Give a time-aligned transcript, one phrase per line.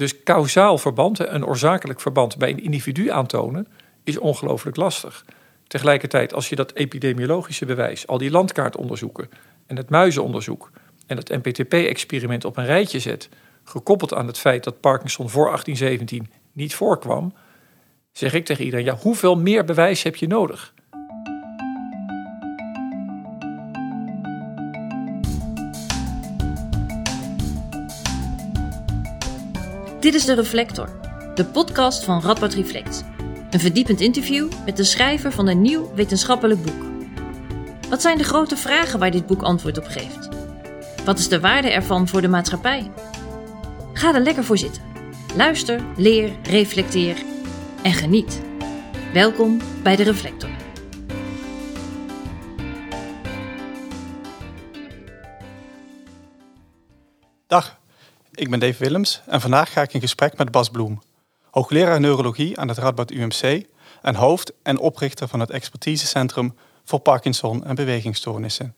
[0.00, 3.66] Dus kausaal verband, een oorzakelijk verband bij een individu aantonen,
[4.04, 5.24] is ongelooflijk lastig.
[5.66, 9.30] Tegelijkertijd, als je dat epidemiologische bewijs, al die landkaartonderzoeken
[9.66, 10.70] en het muizenonderzoek
[11.06, 13.28] en het NPTP-experiment op een rijtje zet,
[13.64, 17.34] gekoppeld aan het feit dat Parkinson voor 1817 niet voorkwam,
[18.12, 20.74] zeg ik tegen iedereen: ja, hoeveel meer bewijs heb je nodig?
[30.00, 30.88] Dit is De Reflector,
[31.34, 33.04] de podcast van Radboud Reflect.
[33.50, 36.84] Een verdiepend interview met de schrijver van een nieuw wetenschappelijk boek.
[37.88, 40.28] Wat zijn de grote vragen waar dit boek antwoord op geeft?
[41.04, 42.90] Wat is de waarde ervan voor de maatschappij?
[43.92, 44.82] Ga er lekker voor zitten.
[45.36, 47.16] Luister, leer, reflecteer
[47.82, 48.40] en geniet.
[49.12, 50.50] Welkom bij De Reflector.
[57.46, 57.79] Dag,
[58.40, 61.02] ik ben Dave Willems en vandaag ga ik in gesprek met Bas Bloem,
[61.50, 63.66] hoogleraar neurologie aan het Radboud UMC
[64.02, 68.74] en hoofd en oprichter van het expertisecentrum voor Parkinson en bewegingsstoornissen.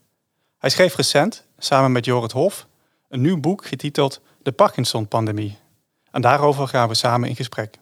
[0.59, 2.67] Hij schreef recent, samen met Jorrit Hof,
[3.09, 5.59] een nieuw boek getiteld De Parkinson-pandemie.
[6.11, 7.79] En daarover gaan we samen in gesprek.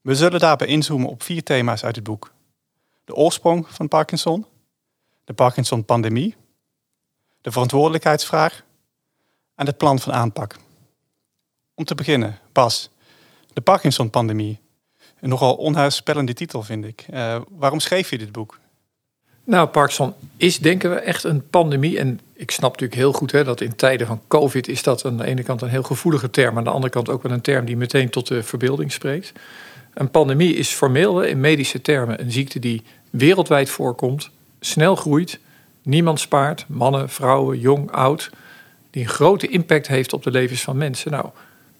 [0.00, 2.32] We zullen daarbij inzoomen op vier thema's uit het boek.
[3.04, 4.46] De oorsprong van Parkinson,
[5.24, 6.36] de Parkinson-pandemie,
[7.40, 8.66] de verantwoordelijkheidsvraag
[9.58, 10.56] en het plan van aanpak.
[11.74, 12.90] Om te beginnen, Bas,
[13.52, 14.58] de Parkinson-pandemie.
[15.20, 17.06] Een nogal onheilspellende titel, vind ik.
[17.10, 18.58] Uh, waarom schreef je dit boek?
[19.44, 21.98] Nou, Parkinson is, denken we, echt een pandemie.
[21.98, 25.16] En ik snap natuurlijk heel goed hè, dat in tijden van COVID is dat aan
[25.16, 27.64] de ene kant een heel gevoelige term, aan de andere kant ook wel een term
[27.64, 29.32] die meteen tot de verbeelding spreekt.
[29.94, 35.38] Een pandemie is formeel in medische termen een ziekte die wereldwijd voorkomt, snel groeit,
[35.82, 38.30] niemand spaart, mannen, vrouwen, jong, oud
[38.90, 41.10] die een grote impact heeft op de levens van mensen.
[41.10, 41.28] Nou,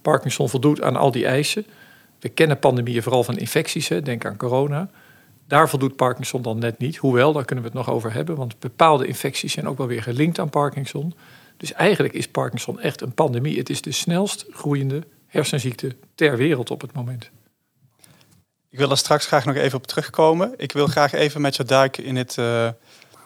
[0.03, 1.67] Parkinson voldoet aan al die eisen.
[2.21, 4.91] We kennen pandemieën vooral van infecties, hè, denk aan corona.
[5.47, 6.97] Daar voldoet Parkinson dan net niet.
[6.97, 10.03] Hoewel, daar kunnen we het nog over hebben, want bepaalde infecties zijn ook wel weer
[10.03, 11.15] gelinkt aan Parkinson.
[11.57, 13.59] Dus eigenlijk is Parkinson echt een pandemie.
[13.59, 17.31] Het is de snelst groeiende hersenziekte ter wereld op het moment.
[18.71, 20.55] Ik wil er straks graag nog even op terugkomen.
[20.57, 22.69] Ik wil graag even met je duiken in het, uh,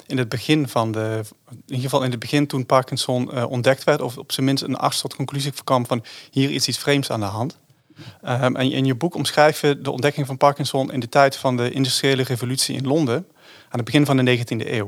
[0.06, 1.20] in het begin van de.
[1.50, 4.62] In ieder geval in het begin toen Parkinson uh, ontdekt werd, of op zijn minst
[4.62, 7.58] een arts tot conclusie kwam van hier is iets vreemds aan de hand.
[8.24, 11.56] Um, en in je boek omschrijf je de ontdekking van Parkinson in de tijd van
[11.56, 13.26] de industriële revolutie in Londen,
[13.68, 14.86] aan het begin van de 19e eeuw.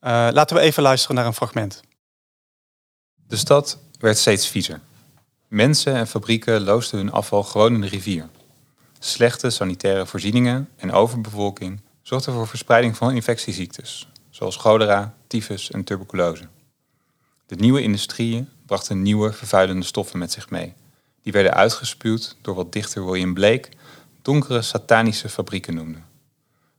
[0.00, 1.82] Uh, laten we even luisteren naar een fragment.
[3.26, 4.80] De stad werd steeds viezer.
[5.48, 8.28] Mensen en fabrieken loosden hun afval gewoon in de rivier.
[8.98, 16.48] Slechte sanitaire voorzieningen en overbevolking zorgden voor verspreiding van infectieziektes, zoals cholera, tyfus en tuberculose.
[17.46, 20.74] De nieuwe industrieën brachten nieuwe vervuilende stoffen met zich mee.
[21.22, 23.68] Die werden uitgespuwd door wat dichter William Blake
[24.22, 25.98] donkere satanische fabrieken noemde.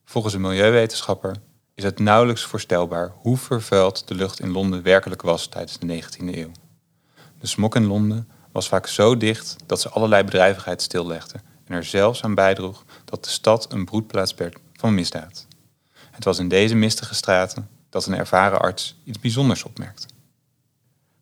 [0.05, 1.35] Volgens een milieuwetenschapper
[1.73, 6.37] is het nauwelijks voorstelbaar hoe vervuild de lucht in Londen werkelijk was tijdens de 19e
[6.37, 6.51] eeuw.
[7.39, 11.83] De smok in Londen was vaak zo dicht dat ze allerlei bedrijvigheid stillegde en er
[11.83, 15.46] zelfs aan bijdroeg dat de stad een broedplaats werd van misdaad.
[16.17, 20.07] Het was in deze mistige straten dat een ervaren arts iets bijzonders opmerkte.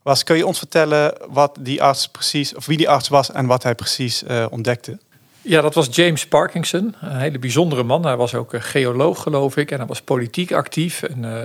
[0.01, 3.45] Was, kun je ons vertellen wat die arts precies, of wie die arts was en
[3.45, 4.99] wat hij precies uh, ontdekte?
[5.41, 8.05] Ja, dat was James Parkinson, een hele bijzondere man.
[8.05, 11.03] Hij was ook een geoloog, geloof ik, en hij was politiek actief.
[11.03, 11.41] En, uh,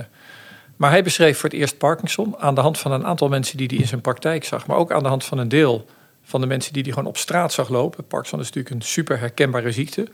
[0.76, 3.66] maar hij beschreef voor het eerst Parkinson aan de hand van een aantal mensen die
[3.66, 5.86] hij in zijn praktijk zag, maar ook aan de hand van een deel
[6.22, 8.06] van de mensen die hij gewoon op straat zag lopen.
[8.06, 10.08] Parkinson is natuurlijk een super herkenbare ziekte.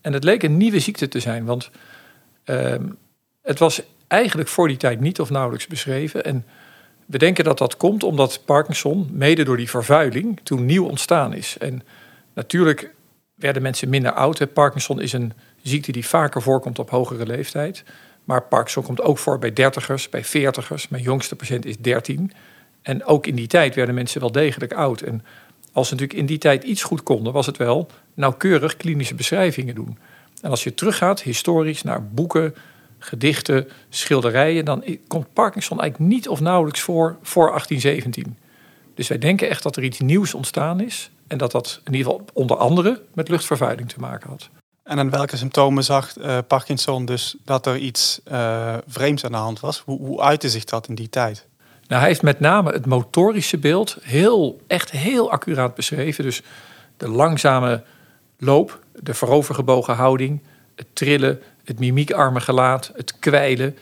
[0.00, 1.70] En het leek een nieuwe ziekte te zijn, want
[2.44, 2.74] uh,
[3.42, 6.24] het was eigenlijk voor die tijd niet of nauwelijks beschreven.
[6.24, 6.44] En
[7.06, 11.58] we denken dat dat komt omdat Parkinson, mede door die vervuiling, toen nieuw ontstaan is.
[11.58, 11.82] En
[12.34, 12.94] natuurlijk
[13.34, 14.52] werden mensen minder oud.
[14.52, 15.32] Parkinson is een
[15.62, 17.84] ziekte die vaker voorkomt op hogere leeftijd.
[18.24, 20.88] Maar Parkinson komt ook voor bij dertigers, bij veertigers.
[20.88, 22.32] Mijn jongste patiënt is 13.
[22.82, 25.00] En ook in die tijd werden mensen wel degelijk oud.
[25.00, 25.24] En
[25.72, 29.74] als ze natuurlijk in die tijd iets goed konden, was het wel nauwkeurig klinische beschrijvingen
[29.74, 29.98] doen.
[30.42, 32.54] En als je teruggaat historisch naar boeken,
[32.98, 38.36] gedichten, schilderijen, dan komt Parkinson eigenlijk niet of nauwelijks voor voor 1817.
[38.94, 42.12] Dus wij denken echt dat er iets nieuws ontstaan is en dat dat in ieder
[42.12, 44.48] geval onder andere met luchtvervuiling te maken had.
[44.82, 49.38] En aan welke symptomen zag uh, Parkinson dus dat er iets uh, vreemds aan de
[49.38, 49.82] hand was?
[49.84, 51.46] Hoe, hoe uitte zich dat in die tijd?
[51.86, 56.24] Nou, hij heeft met name het motorische beeld heel, echt heel accuraat beschreven.
[56.24, 56.42] Dus
[56.96, 57.82] de langzame
[58.44, 60.42] loop, de voorovergebogen houding,
[60.74, 63.76] het trillen, het mimiekarme gelaat, het kwijlen.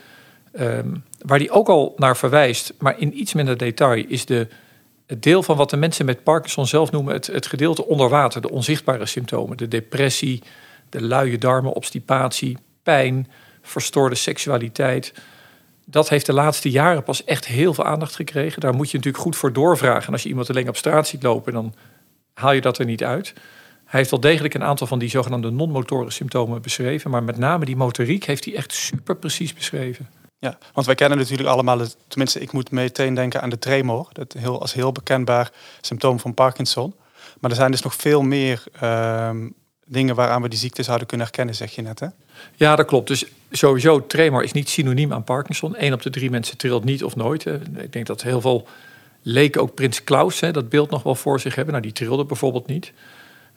[0.59, 4.47] Um, waar hij ook al naar verwijst, maar in iets minder detail, is de
[5.11, 8.41] het deel van wat de mensen met Parkinson zelf noemen het, het gedeelte onder water,
[8.41, 10.43] de onzichtbare symptomen, de depressie,
[10.89, 13.27] de luie darmen, obstipatie, pijn,
[13.61, 15.13] verstoorde seksualiteit.
[15.85, 18.61] Dat heeft de laatste jaren pas echt heel veel aandacht gekregen.
[18.61, 20.07] Daar moet je natuurlijk goed voor doorvragen.
[20.07, 21.73] En als je iemand alleen op straat ziet lopen, dan
[22.33, 23.33] haal je dat er niet uit.
[23.91, 27.11] Hij heeft wel degelijk een aantal van die zogenaamde non-motoren symptomen beschreven.
[27.11, 30.09] Maar met name die motoriek heeft hij echt super precies beschreven.
[30.39, 34.07] Ja, want wij kennen natuurlijk allemaal, het, tenminste ik moet meteen denken aan de tremor.
[34.11, 35.51] Dat heel, als heel bekendbaar
[35.81, 36.95] symptoom van Parkinson.
[37.39, 39.49] Maar er zijn dus nog veel meer ehm,
[39.85, 42.07] dingen waaraan we die ziekte zouden kunnen herkennen, zeg je net hè?
[42.55, 43.07] Ja, dat klopt.
[43.07, 45.75] Dus sowieso, tremor is niet synoniem aan Parkinson.
[45.77, 47.45] Eén op de drie mensen trilt niet of nooit.
[47.77, 48.67] Ik denk dat heel veel
[49.21, 51.73] leken ook Prins Klaus hè, dat beeld nog wel voor zich hebben.
[51.73, 52.93] Nou, die trilde bijvoorbeeld niet.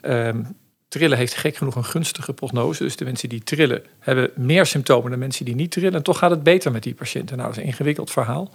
[0.05, 0.43] Ehm,
[0.89, 2.83] trillen heeft gek genoeg een gunstige prognose.
[2.83, 5.95] Dus de mensen die trillen hebben meer symptomen dan mensen die niet trillen.
[5.95, 7.37] En toch gaat het beter met die patiënten.
[7.37, 8.51] Nou, dat is een ingewikkeld verhaal.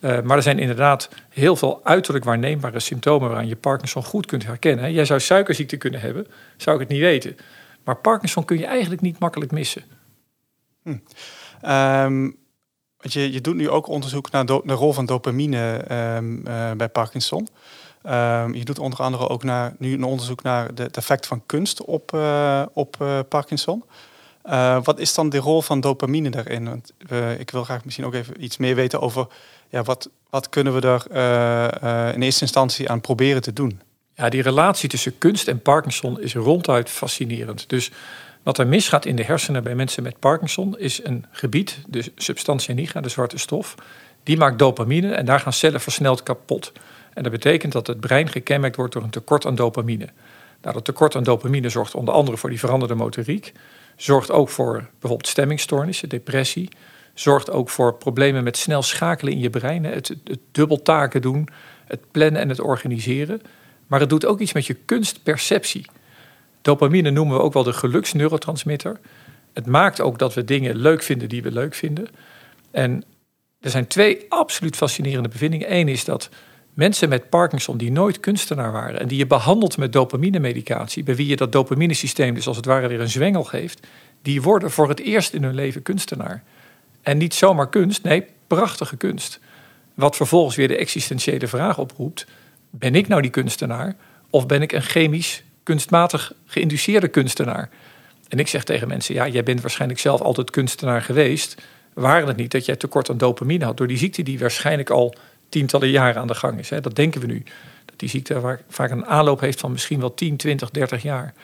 [0.00, 4.44] Uh, maar er zijn inderdaad heel veel uiterlijk waarneembare symptomen waaraan je Parkinson goed kunt
[4.44, 4.92] herkennen.
[4.92, 6.26] Jij zou suikerziekte kunnen hebben,
[6.56, 7.36] zou ik het niet weten.
[7.84, 9.82] Maar Parkinson kun je eigenlijk niet makkelijk missen.
[10.82, 10.96] Hm.
[11.70, 12.36] Um,
[12.96, 17.48] je, je doet nu ook onderzoek naar de rol van dopamine uh, bij Parkinson.
[18.06, 21.42] Um, je doet onder andere ook naar, nu een onderzoek naar de, het effect van
[21.46, 23.84] kunst op, uh, op uh, Parkinson.
[24.46, 26.84] Uh, wat is dan de rol van dopamine daarin?
[27.38, 29.26] Ik wil graag misschien ook even iets meer weten over
[29.68, 31.10] ja, wat, wat kunnen we daar
[32.14, 33.80] in eerste instantie aan proberen te doen?
[34.14, 37.68] Ja, die relatie tussen kunst en Parkinson is ronduit fascinerend.
[37.68, 37.90] Dus
[38.42, 42.74] wat er misgaat in de hersenen bij mensen met Parkinson is een gebied, de substantia
[42.74, 43.74] nigra, de zwarte stof,
[44.22, 46.72] die maakt dopamine en daar gaan cellen versneld kapot.
[47.14, 50.08] En dat betekent dat het brein gekenmerkt wordt door een tekort aan dopamine.
[50.62, 53.52] Nou, dat tekort aan dopamine zorgt onder andere voor die veranderde motoriek,
[53.96, 56.68] zorgt ook voor bijvoorbeeld stemmingstoornissen, depressie,
[57.14, 61.48] zorgt ook voor problemen met snel schakelen in je brein, het, het, het dubbeltaken doen,
[61.84, 63.40] het plannen en het organiseren.
[63.86, 65.86] Maar het doet ook iets met je kunstperceptie.
[66.62, 69.00] Dopamine noemen we ook wel de geluksneurotransmitter.
[69.52, 72.08] Het maakt ook dat we dingen leuk vinden die we leuk vinden.
[72.70, 73.04] En
[73.60, 75.74] er zijn twee absoluut fascinerende bevindingen.
[75.74, 76.28] Eén is dat
[76.74, 81.26] mensen met Parkinson die nooit kunstenaar waren en die je behandelt met dopamine-medicatie, bij wie
[81.26, 83.86] je dat dopaminesysteem dus als het ware weer een zwengel geeft,
[84.22, 86.42] die worden voor het eerst in hun leven kunstenaar.
[87.02, 89.40] En niet zomaar kunst, nee, prachtige kunst.
[89.94, 92.26] Wat vervolgens weer de existentiële vraag oproept:
[92.70, 93.96] ben ik nou die kunstenaar
[94.30, 97.70] of ben ik een chemisch kunstmatig geïnduceerde kunstenaar.
[98.28, 101.62] En ik zeg tegen mensen, ja, jij bent waarschijnlijk zelf altijd kunstenaar geweest.
[101.94, 105.14] Waren het niet dat jij tekort aan dopamine had door die ziekte die waarschijnlijk al
[105.50, 106.70] tientallen jaren aan de gang is.
[106.70, 106.80] Hè?
[106.80, 107.42] Dat denken we nu.
[107.84, 111.34] Dat die ziekte vaak een aanloop heeft van misschien wel 10, 20, 30 jaar.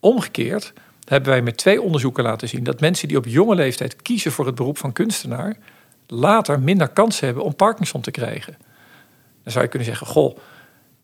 [0.00, 0.72] Omgekeerd
[1.04, 4.46] hebben wij met twee onderzoeken laten zien dat mensen die op jonge leeftijd kiezen voor
[4.46, 5.56] het beroep van kunstenaar,
[6.06, 8.56] later minder kans hebben om Parkinson te krijgen.
[9.42, 10.36] Dan zou je kunnen zeggen: Goh,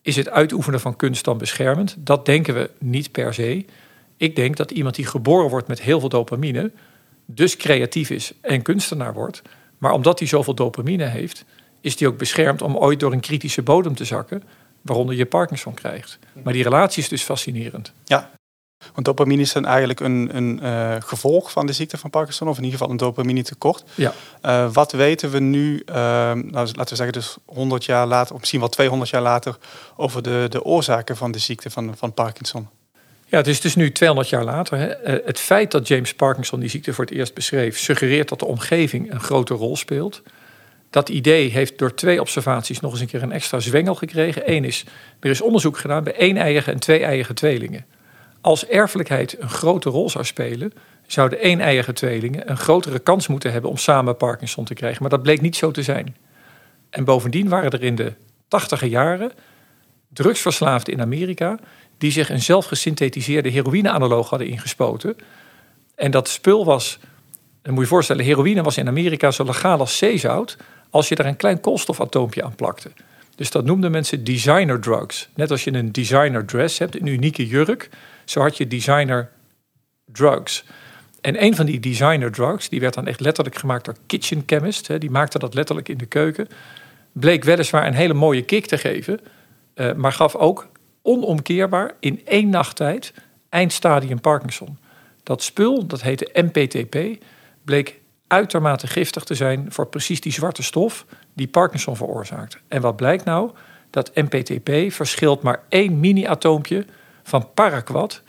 [0.01, 1.95] is het uitoefenen van kunst dan beschermend?
[1.99, 3.65] Dat denken we niet per se.
[4.17, 6.71] Ik denk dat iemand die geboren wordt met heel veel dopamine,
[7.25, 9.41] dus creatief is en kunstenaar wordt,
[9.77, 11.45] maar omdat hij zoveel dopamine heeft,
[11.81, 14.43] is die ook beschermd om ooit door een kritische bodem te zakken,
[14.81, 16.19] waaronder je Parkinson krijgt.
[16.43, 17.91] Maar die relatie is dus fascinerend.
[18.05, 18.29] Ja,
[18.93, 22.57] want dopamine is dan eigenlijk een, een uh, gevolg van de ziekte van Parkinson, of
[22.57, 23.83] in ieder geval een dopamine tekort.
[23.95, 24.13] Ja.
[24.45, 28.39] Uh, wat weten we nu, uh, nou, laten we zeggen dus 100 jaar later, of
[28.39, 29.57] misschien wel 200 jaar later,
[29.95, 32.67] over de, de oorzaken van de ziekte van, van Parkinson?
[33.29, 34.77] Ja, het is dus nu 200 jaar later.
[34.77, 34.87] Hè.
[34.87, 38.45] Eh, het feit dat James Parkinson die ziekte voor het eerst beschreef, suggereert dat de
[38.45, 40.21] omgeving een grote rol speelt.
[40.89, 44.51] Dat idee heeft door twee observaties nog eens een keer een extra zwengel gekregen.
[44.51, 44.85] Eén is,
[45.19, 47.85] er is onderzoek gedaan bij één-eiige en twee-eiige tweelingen.
[48.41, 50.73] Als erfelijkheid een grote rol zou spelen,
[51.07, 55.01] zouden één-eiige tweelingen een grotere kans moeten hebben om samen Parkinson te krijgen.
[55.01, 56.15] Maar dat bleek niet zo te zijn.
[56.89, 58.13] En bovendien waren er in de
[58.47, 59.31] tachtige jaren
[60.09, 61.59] drugsverslaafden in Amerika
[61.97, 65.15] die zich een zelfgesynthetiseerde heroïne-analoog hadden ingespoten.
[65.95, 66.99] En dat spul was,
[67.61, 70.57] dan moet je voorstellen, heroïne was in Amerika zo legaal als zeezout
[70.89, 72.91] als je daar een klein koolstofatoompje aan plakte.
[73.35, 75.29] Dus dat noemden mensen designer drugs.
[75.35, 77.89] Net als je een designer dress hebt, een unieke jurk,
[78.25, 79.29] zo had je designer
[80.05, 80.63] drugs.
[81.21, 84.87] En een van die designer drugs, die werd dan echt letterlijk gemaakt door kitchen chemist,
[84.87, 86.47] hè, die maakte dat letterlijk in de keuken,
[87.11, 89.19] bleek weliswaar een hele mooie kick te geven,
[89.75, 90.67] uh, maar gaf ook
[91.01, 93.13] onomkeerbaar in één nacht tijd
[93.49, 94.77] eindstadium Parkinson.
[95.23, 97.23] Dat spul, dat heette MPTP,
[97.65, 102.57] bleek uitermate giftig te zijn voor precies die zwarte stof die Parkinson veroorzaakt.
[102.67, 103.51] En wat blijkt nou?
[103.89, 106.85] Dat MPTP verschilt maar één mini-atoompje
[107.23, 108.21] van paraquat,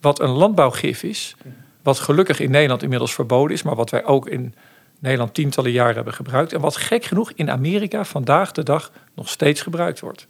[0.00, 1.36] wat een landbouwgif is,
[1.82, 4.54] wat gelukkig in Nederland inmiddels verboden is, maar wat wij ook in
[4.98, 9.28] Nederland tientallen jaren hebben gebruikt en wat gek genoeg in Amerika vandaag de dag nog
[9.28, 10.26] steeds gebruikt wordt.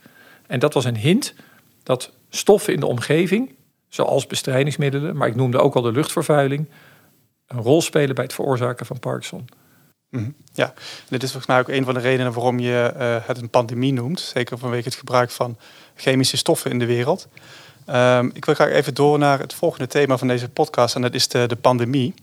[0.46, 1.34] En dat was een hint
[1.82, 3.54] dat stoffen in de omgeving,
[3.88, 6.68] zoals bestrijdingsmiddelen, maar ik noemde ook al de luchtvervuiling,
[7.46, 9.48] een rol spelen bij het veroorzaken van Parkinson.
[10.10, 10.30] Mhm.
[10.52, 10.74] Ja,
[11.08, 13.92] dit is volgens mij ook een van de redenen waarom je uh, het een pandemie
[13.92, 14.20] noemt.
[14.20, 15.56] Zeker vanwege het gebruik van
[15.94, 17.28] chemische stoffen in de wereld.
[17.90, 21.14] Um, ik wil graag even door naar het volgende thema van deze podcast en dat
[21.14, 22.14] is de, de pandemie.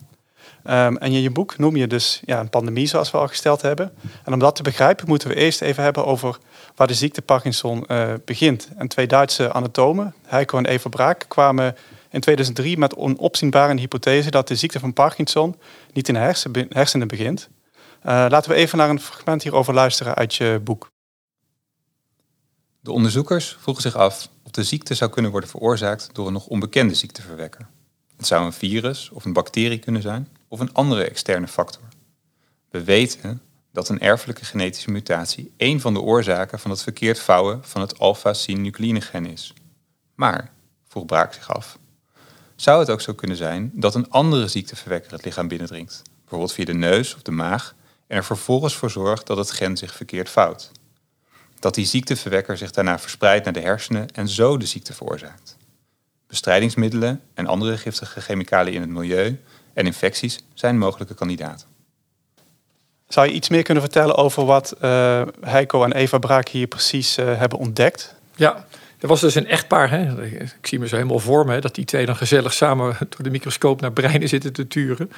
[0.66, 3.62] Um, en in je boek noem je dus ja, een pandemie zoals we al gesteld
[3.62, 3.94] hebben.
[4.24, 6.38] En om dat te begrijpen moeten we eerst even hebben over
[6.76, 8.70] waar de ziekte Parkinson uh, begint.
[8.78, 11.76] En twee Duitse anatomen, Heiko en Eva Braak, kwamen
[12.12, 15.56] in 2003 met een hypothese dat de ziekte van Parkinson
[15.94, 17.50] niet in de hersenen begint,
[18.06, 20.90] uh, laten we even naar een fragment hierover luisteren uit je boek.
[22.80, 26.48] De onderzoekers vroegen zich af of de ziekte zou kunnen worden veroorzaakt door een nog
[26.48, 27.68] onbekende ziekteverwekker.
[28.18, 31.84] Het zou een virus of een bacterie kunnen zijn of een andere externe factor.
[32.70, 33.42] We weten
[33.72, 38.00] dat een erfelijke genetische mutatie één van de oorzaken van het verkeerd vouwen van het
[38.00, 39.54] alpha-synucleïne-gen is.
[40.16, 40.52] Maar,
[40.88, 41.80] vroeg Braak zich af,
[42.62, 46.66] zou het ook zo kunnen zijn dat een andere ziekteverwekker het lichaam binnendringt, bijvoorbeeld via
[46.66, 47.76] de neus of de maag,
[48.08, 50.72] en er vervolgens voor zorgt dat het gen zich verkeerd vouwt.
[51.60, 55.58] Dat die ziekteverwekker zich daarna verspreidt naar de hersenen en zo de ziekte veroorzaakt.
[56.28, 59.42] Bestrijdingsmiddelen en andere giftige chemicaliën in het milieu
[59.74, 61.68] en infecties zijn mogelijke kandidaten.
[63.08, 67.18] Zou je iets meer kunnen vertellen over wat uh, Heiko en Eva Braak hier precies
[67.18, 68.16] uh, hebben ontdekt?
[68.36, 68.66] Ja,
[69.02, 69.90] er was dus een echtpaar.
[69.90, 70.26] Hè?
[70.34, 73.82] Ik zie me zo helemaal voor dat die twee dan gezellig samen door de microscoop
[73.82, 75.12] naar breinen zitten te turen.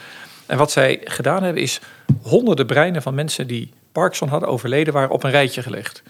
[0.46, 1.80] En wat zij gedaan hebben is
[2.22, 6.04] honderden breinen van mensen die Parkinson hadden overleden waren op een rijtje gelegd.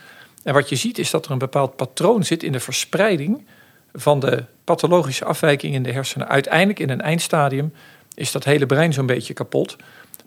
[0.43, 3.45] En wat je ziet is dat er een bepaald patroon zit in de verspreiding
[3.93, 6.27] van de pathologische afwijking in de hersenen.
[6.27, 7.73] Uiteindelijk in een eindstadium
[8.15, 9.75] is dat hele brein zo'n beetje kapot.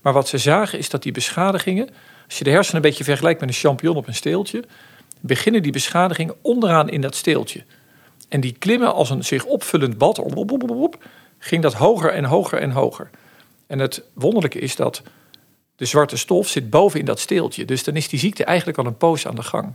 [0.03, 1.88] Maar wat ze zagen is dat die beschadigingen,
[2.26, 4.65] als je de hersenen een beetje vergelijkt met een champignon op een steeltje,
[5.26, 7.64] beginnen die beschadigingen onderaan in dat steeltje.
[8.28, 11.04] En die klimmen als een zich opvullend bad, op, op, op,
[11.38, 13.11] ging dat hoger en hoger en hoger.
[13.66, 15.02] En het wonderlijke is dat
[15.76, 17.64] de zwarte stof zit boven in dat steeltje.
[17.64, 19.75] Dus dan is die ziekte eigenlijk al een poos aan de gang.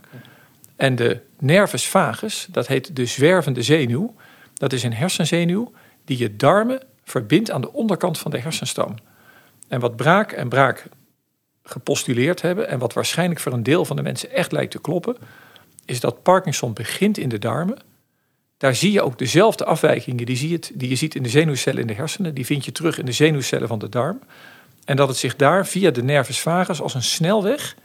[0.75, 4.15] En de nervus vagus, dat heet de zwervende zenuw,
[4.53, 5.71] dat is een hersenzenuw
[6.05, 8.95] die je darmen verbindt aan de onderkant van de hersenstam.
[9.67, 10.85] En wat Braak en Braak
[11.63, 15.17] gepostuleerd hebben en wat waarschijnlijk voor een deel van de mensen echt lijkt te kloppen,
[15.85, 17.77] is dat Parkinson begint in de darmen.
[18.57, 21.81] Daar zie je ook dezelfde afwijkingen die, zie je, die je ziet in de zenuwcellen
[21.81, 24.19] in de hersenen, die vind je terug in de zenuwcellen van de darm.
[24.85, 27.75] En dat het zich daar via de nervus vagus als een snelweg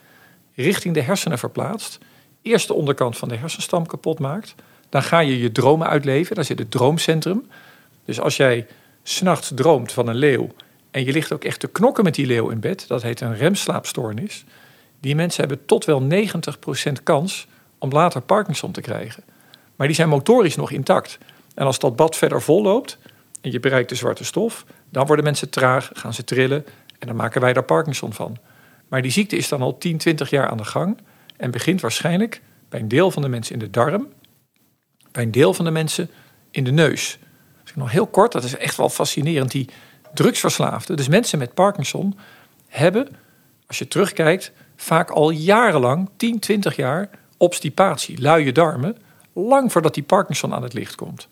[0.54, 1.99] richting de hersenen verplaatst.
[2.42, 4.54] Eerst de onderkant van de hersenstam kapot maakt.
[4.88, 6.35] Dan ga je je dromen uitleven.
[6.35, 7.47] Daar zit het droomcentrum.
[8.04, 8.66] Dus als jij
[9.02, 10.50] s'nachts droomt van een leeuw.
[10.97, 12.85] En je ligt ook echt te knokken met die leeuw in bed.
[12.88, 14.45] dat heet een remslaapstoornis.
[15.00, 17.47] Die mensen hebben tot wel 90% kans
[17.79, 19.23] om later Parkinson te krijgen.
[19.76, 21.19] Maar die zijn motorisch nog intact.
[21.55, 22.99] En als dat bad verder vol loopt.
[23.41, 24.65] en je bereikt de zwarte stof.
[24.91, 26.67] dan worden mensen traag, gaan ze trillen
[26.99, 28.37] en dan maken wij daar Parkinson van.
[28.88, 30.99] Maar die ziekte is dan al 10, 20 jaar aan de gang
[31.37, 34.09] en begint waarschijnlijk bij een deel van de mensen in de darm,
[35.12, 36.11] bij een deel van de mensen
[36.50, 37.19] in de neus.
[37.62, 39.50] Dus nog heel kort, dat is echt wel fascinerend.
[39.50, 39.69] Die
[40.16, 42.18] drugsverslaafden, dus mensen met Parkinson,
[42.68, 43.08] hebben,
[43.66, 48.96] als je terugkijkt, vaak al jarenlang, 10, 20 jaar, obstipatie, luie darmen,
[49.32, 51.28] lang voordat die Parkinson aan het licht komt.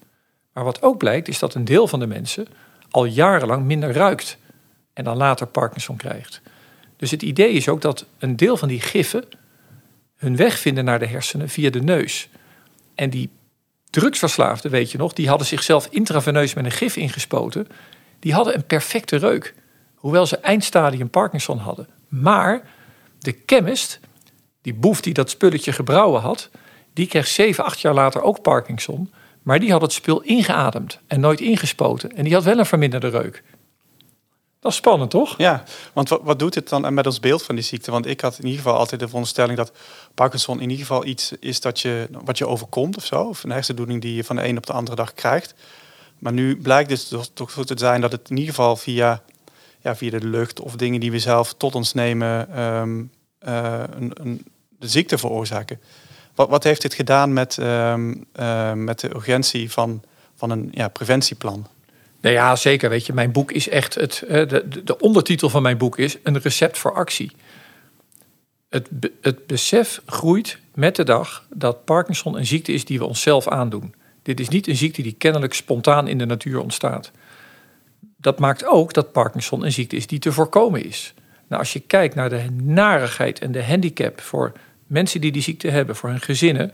[0.52, 2.46] Maar wat ook blijkt, is dat een deel van de mensen
[2.90, 4.38] al jarenlang minder ruikt
[4.92, 6.40] en dan later Parkinson krijgt.
[6.96, 9.24] Dus het idee is ook dat een deel van die giffen
[10.16, 12.28] hun weg vinden naar de hersenen via de neus.
[12.94, 13.30] En die
[13.90, 17.66] drugsverslaafden, weet je nog, die hadden zichzelf intraveneus met een gif ingespoten.
[18.24, 19.54] Die hadden een perfecte reuk,
[19.94, 21.88] hoewel ze eindstadium Parkinson hadden.
[22.08, 22.62] Maar
[23.18, 24.00] de chemist,
[24.62, 26.50] die boef die dat spulletje gebrouwen had,
[26.92, 29.12] die kreeg 7, 8 jaar later ook Parkinson.
[29.42, 32.16] Maar die had het spul ingeademd en nooit ingespoten.
[32.16, 33.42] En die had wel een verminderde reuk.
[34.60, 35.38] Dat is spannend, toch?
[35.38, 37.90] Ja, want wat, doet het dan met ons beeld van die ziekte?
[37.90, 39.72] Want ik had in ieder geval altijd de veronderstelling dat
[40.14, 43.22] Parkinson in ieder geval iets is dat je, wat je overkomt of zo.
[43.22, 45.54] Of een hersendoening die je van de een op de andere dag krijgt.
[46.24, 49.22] Maar nu blijkt dus toch zo te zijn dat het in ieder geval via,
[49.80, 53.10] ja, via de lucht of dingen die we zelf tot ons nemen, um,
[53.48, 54.44] uh, een, een,
[54.78, 55.80] de ziekte veroorzaken.
[56.34, 60.02] Wat, wat heeft dit gedaan met, um, uh, met de urgentie van,
[60.34, 61.66] van een ja, preventieplan?
[62.20, 62.90] Nou ja, zeker.
[62.90, 64.24] Weet je, mijn boek is echt het.
[64.28, 67.32] De, de ondertitel van mijn boek is een recept voor actie.
[68.68, 68.88] Het,
[69.20, 73.94] het besef groeit met de dag dat Parkinson een ziekte is die we onszelf aandoen.
[74.24, 77.10] Dit is niet een ziekte die kennelijk spontaan in de natuur ontstaat.
[78.16, 81.14] Dat maakt ook dat Parkinson een ziekte is die te voorkomen is.
[81.48, 84.52] Nou, als je kijkt naar de narigheid en de handicap voor
[84.86, 86.72] mensen die die ziekte hebben, voor hun gezinnen,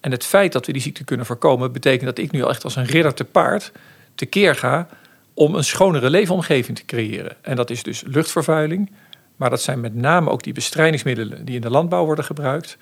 [0.00, 2.64] En het feit dat we die ziekte kunnen voorkomen, betekent dat ik nu al echt
[2.64, 3.72] als een ridder te paard
[4.14, 4.88] tekeer ga
[5.34, 7.36] om een schonere leefomgeving te creëren.
[7.40, 8.90] En dat is dus luchtvervuiling,
[9.36, 12.76] maar dat zijn met name ook die bestrijdingsmiddelen die in de landbouw worden gebruikt.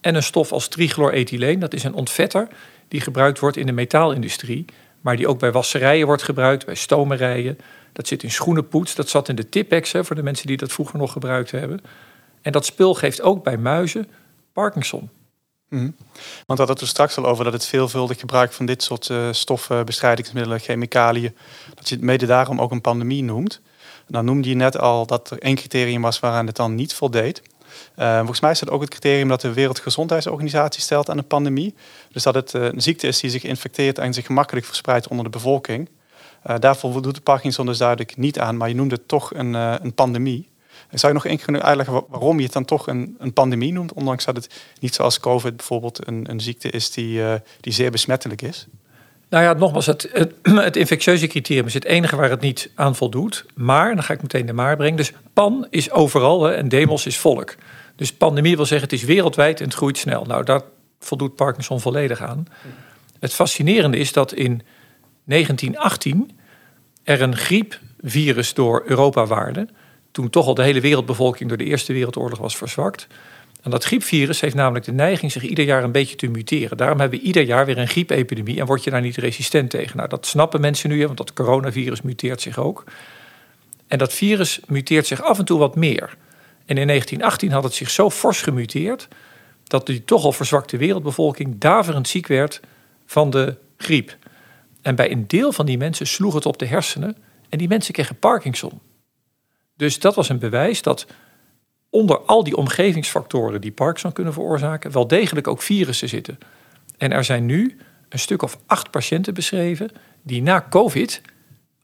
[0.00, 2.48] En een stof als trichlorethyleen, dat is een ontvetter
[2.88, 4.64] die gebruikt wordt in de metaalindustrie,
[5.00, 7.58] maar die ook bij wasserijen wordt gebruikt, bij stomerijen.
[7.92, 10.98] Dat zit in schoenenpoets, dat zat in de Tipex voor de mensen die dat vroeger
[10.98, 11.80] nog gebruikt hebben.
[12.42, 14.08] En dat spul geeft ook bij muizen
[14.52, 15.10] Parkinson.
[15.68, 15.96] Mm
[16.46, 19.28] Want dat het er straks al over dat het veelvuldig gebruik van dit soort uh,
[19.30, 21.36] stoffen, bestrijdingsmiddelen, chemicaliën,
[21.74, 23.60] dat je het mede daarom ook een pandemie noemt.
[24.06, 27.42] Dan noemde je net al dat er één criterium was waaraan het dan niet voldeed.
[27.98, 31.74] Uh, volgens mij is dat ook het criterium dat de Wereldgezondheidsorganisatie stelt aan een pandemie.
[32.12, 35.24] Dus dat het uh, een ziekte is die zich infecteert en zich gemakkelijk verspreidt onder
[35.24, 35.88] de bevolking.
[36.46, 39.54] Uh, daarvoor voldoet de Parkinson dus duidelijk niet aan, maar je noemde het toch een,
[39.54, 40.48] een pandemie.
[40.90, 43.72] Zou je nog één keer kunnen uitleggen waarom je het dan toch een, een, pandemie
[43.72, 47.22] noemt, ondanks dat het niet zoals COVID bijvoorbeeld een, een ziekte is die,
[47.60, 48.66] die zeer besmettelijk is?
[49.28, 50.10] Nou ja, nogmaals, het,
[50.42, 53.44] het, infectieuze criterium is het enige waar het niet aan voldoet.
[53.54, 54.96] Maar, dan ga ik meteen de maar brengen.
[54.96, 57.54] Dus pan is overal hè, en demos is volk.
[57.96, 60.24] Dus pandemie wil zeggen het is wereldwijd en het groeit snel.
[60.24, 60.62] Nou, daar
[61.00, 62.46] voldoet Parkinson volledig aan.
[63.20, 64.62] Het fascinerende is dat in
[65.24, 66.30] 1918
[67.04, 69.68] er een griepvirus door Europa waarde.
[70.10, 73.06] Toen toch al de hele wereldbevolking door de Eerste Wereldoorlog was verzwakt.
[73.68, 76.76] En dat griepvirus heeft namelijk de neiging zich ieder jaar een beetje te muteren.
[76.76, 79.96] Daarom hebben we ieder jaar weer een griepepidemie en word je daar niet resistent tegen.
[79.96, 82.84] Nou, dat snappen mensen nu, want dat coronavirus muteert zich ook.
[83.86, 86.16] En dat virus muteert zich af en toe wat meer.
[86.66, 89.08] En in 1918 had het zich zo fors gemuteerd
[89.64, 92.60] dat die toch al verzwakte wereldbevolking daverend ziek werd
[93.06, 94.16] van de griep.
[94.82, 97.16] En bij een deel van die mensen sloeg het op de hersenen
[97.48, 98.80] en die mensen kregen Parkinson.
[99.76, 101.06] Dus dat was een bewijs dat
[101.90, 106.38] onder al die omgevingsfactoren die Parkinson kunnen veroorzaken, wel degelijk ook virussen zitten.
[106.98, 107.78] En er zijn nu
[108.08, 109.90] een stuk of acht patiënten beschreven
[110.22, 111.22] die na COVID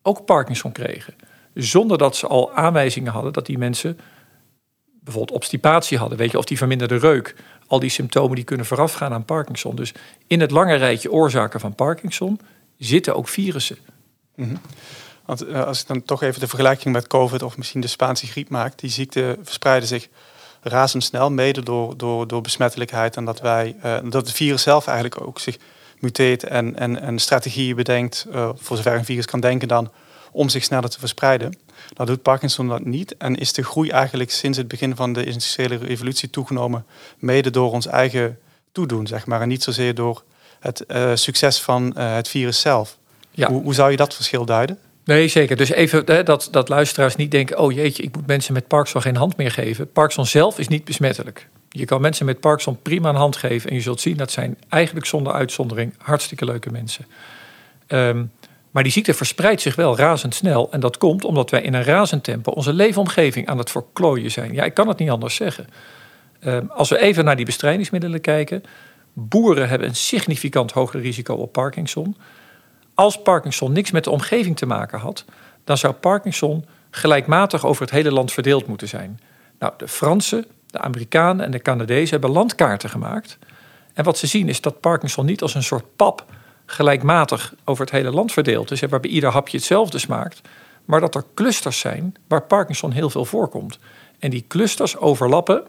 [0.03, 1.15] ook Parkinson kregen.
[1.55, 3.99] Zonder dat ze al aanwijzingen hadden dat die mensen
[5.01, 6.19] bijvoorbeeld obstipatie hadden.
[6.19, 7.35] Weet je, of die verminderde reuk.
[7.67, 9.77] Al die symptomen die kunnen voorafgaan aan Parkinson.
[9.77, 9.95] Dus
[10.27, 12.41] in het lange rijtje oorzaken van Parkinson
[12.79, 13.79] zitten ook virussen.
[14.35, 14.59] Mm
[15.27, 18.27] want uh, als ik dan toch even de vergelijking met COVID of misschien de Spaanse
[18.27, 20.09] griep maak, die ziekte verspreiden zich
[20.61, 25.21] razendsnel, mede door, door, door besmettelijkheid en dat wij uh, dat het virus zelf eigenlijk
[25.21, 25.59] ook zich
[25.99, 29.91] muteert en, en, en strategieën bedenkt, uh, voor zover een virus kan denken dan,
[30.33, 31.59] om zich sneller te verspreiden.
[31.93, 35.25] Dat doet Parkinson dat niet en is de groei eigenlijk sinds het begin van de
[35.25, 36.87] industriële revolutie toegenomen,
[37.19, 38.39] mede door ons eigen
[38.73, 40.23] toedoen, zeg maar, en niet zozeer door
[40.61, 40.85] het
[41.15, 42.99] succes van het virus zelf.
[43.31, 43.49] Ja.
[43.49, 44.79] Hoe, hoe zou je dat verschil duiden?
[45.05, 45.57] Nee, zeker.
[45.57, 49.03] Dus even hè, dat, dat luisteraars niet denken: oh jeetje, ik moet mensen met Parkinson
[49.03, 49.93] geen hand meer geven.
[49.93, 51.49] Parkinson zelf is niet besmettelijk.
[51.69, 54.57] Je kan mensen met Parkinson prima een hand geven en je zult zien dat zijn
[54.69, 57.07] eigenlijk zonder uitzondering hartstikke leuke mensen.
[57.89, 58.31] Um,
[58.71, 60.73] maar die ziekte verspreidt zich wel razendsnel.
[60.73, 64.53] En dat komt omdat wij in een razend tempo onze leefomgeving aan het verklooien zijn.
[64.53, 65.67] Ja, ik kan het niet anders zeggen.
[66.47, 68.63] Um, als we even naar die bestrijdingsmiddelen kijken.
[69.13, 72.17] Boeren hebben een significant hoger risico op Parkinson.
[72.95, 75.25] Als Parkinson niks met de omgeving te maken had,
[75.65, 79.21] dan zou Parkinson gelijkmatig over het hele land verdeeld moeten zijn.
[79.59, 83.39] Nou, de Fransen, de Amerikanen en de Canadezen hebben landkaarten gemaakt.
[83.95, 86.25] En wat ze zien is dat Parkinson niet als een soort pap
[86.67, 90.41] gelijkmatig over het hele land verdeeld is, waarbij ieder hapje hetzelfde smaakt,
[90.85, 93.79] maar dat er clusters zijn waar Parkinson heel veel voorkomt.
[94.19, 95.63] En die clusters overlappen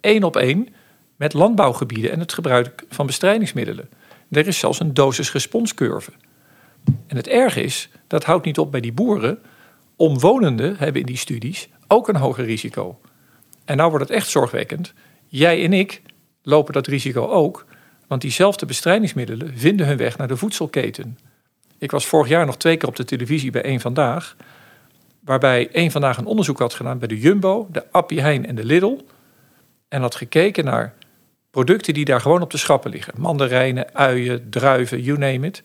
[0.00, 0.68] één op één
[1.16, 3.88] met landbouwgebieden en het gebruik van bestrijdingsmiddelen.
[4.30, 6.12] Er is zelfs een dosis-responscurve.
[7.06, 9.38] En het erg is, dat houdt niet op bij die boeren.
[9.96, 13.00] Omwonenden hebben in die studies ook een hoger risico.
[13.64, 14.92] En nou wordt het echt zorgwekkend.
[15.26, 16.02] Jij en ik
[16.42, 17.66] lopen dat risico ook,
[18.06, 21.18] want diezelfde bestrijdingsmiddelen vinden hun weg naar de voedselketen.
[21.78, 24.36] Ik was vorig jaar nog twee keer op de televisie bij één Vandaag,
[25.20, 28.64] waarbij één Vandaag een onderzoek had gedaan bij de Jumbo, de Appie Heijn en de
[28.64, 28.98] Lidl.
[29.88, 30.94] En had gekeken naar
[31.50, 33.14] producten die daar gewoon op de schappen liggen.
[33.16, 35.62] Mandarijnen, uien, druiven, you name it.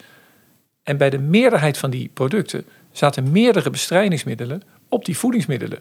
[0.88, 5.80] En bij de meerderheid van die producten zaten meerdere bestrijdingsmiddelen op die voedingsmiddelen.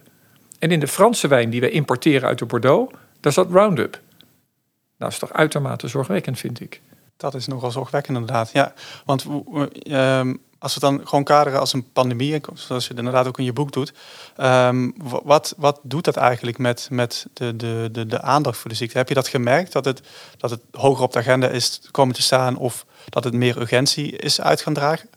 [0.59, 3.93] En in de Franse wijn die we importeren uit de Bordeaux, daar zat Roundup.
[3.93, 4.01] Nou,
[4.97, 6.81] dat is toch uitermate zorgwekkend, vind ik.
[7.17, 8.51] Dat is nogal zorgwekkend inderdaad.
[8.53, 8.73] Ja,
[9.05, 9.27] want
[9.83, 10.21] uh,
[10.59, 13.73] als we dan gewoon kaderen als een pandemie, zoals je inderdaad ook in je boek
[13.73, 13.93] doet,
[14.41, 18.77] um, wat, wat doet dat eigenlijk met, met de, de, de, de aandacht voor de
[18.77, 18.99] ziekte?
[18.99, 20.01] Heb je dat gemerkt, dat het,
[20.37, 24.17] dat het hoger op de agenda is komen te staan of dat het meer urgentie
[24.17, 25.09] is uit gaan dragen?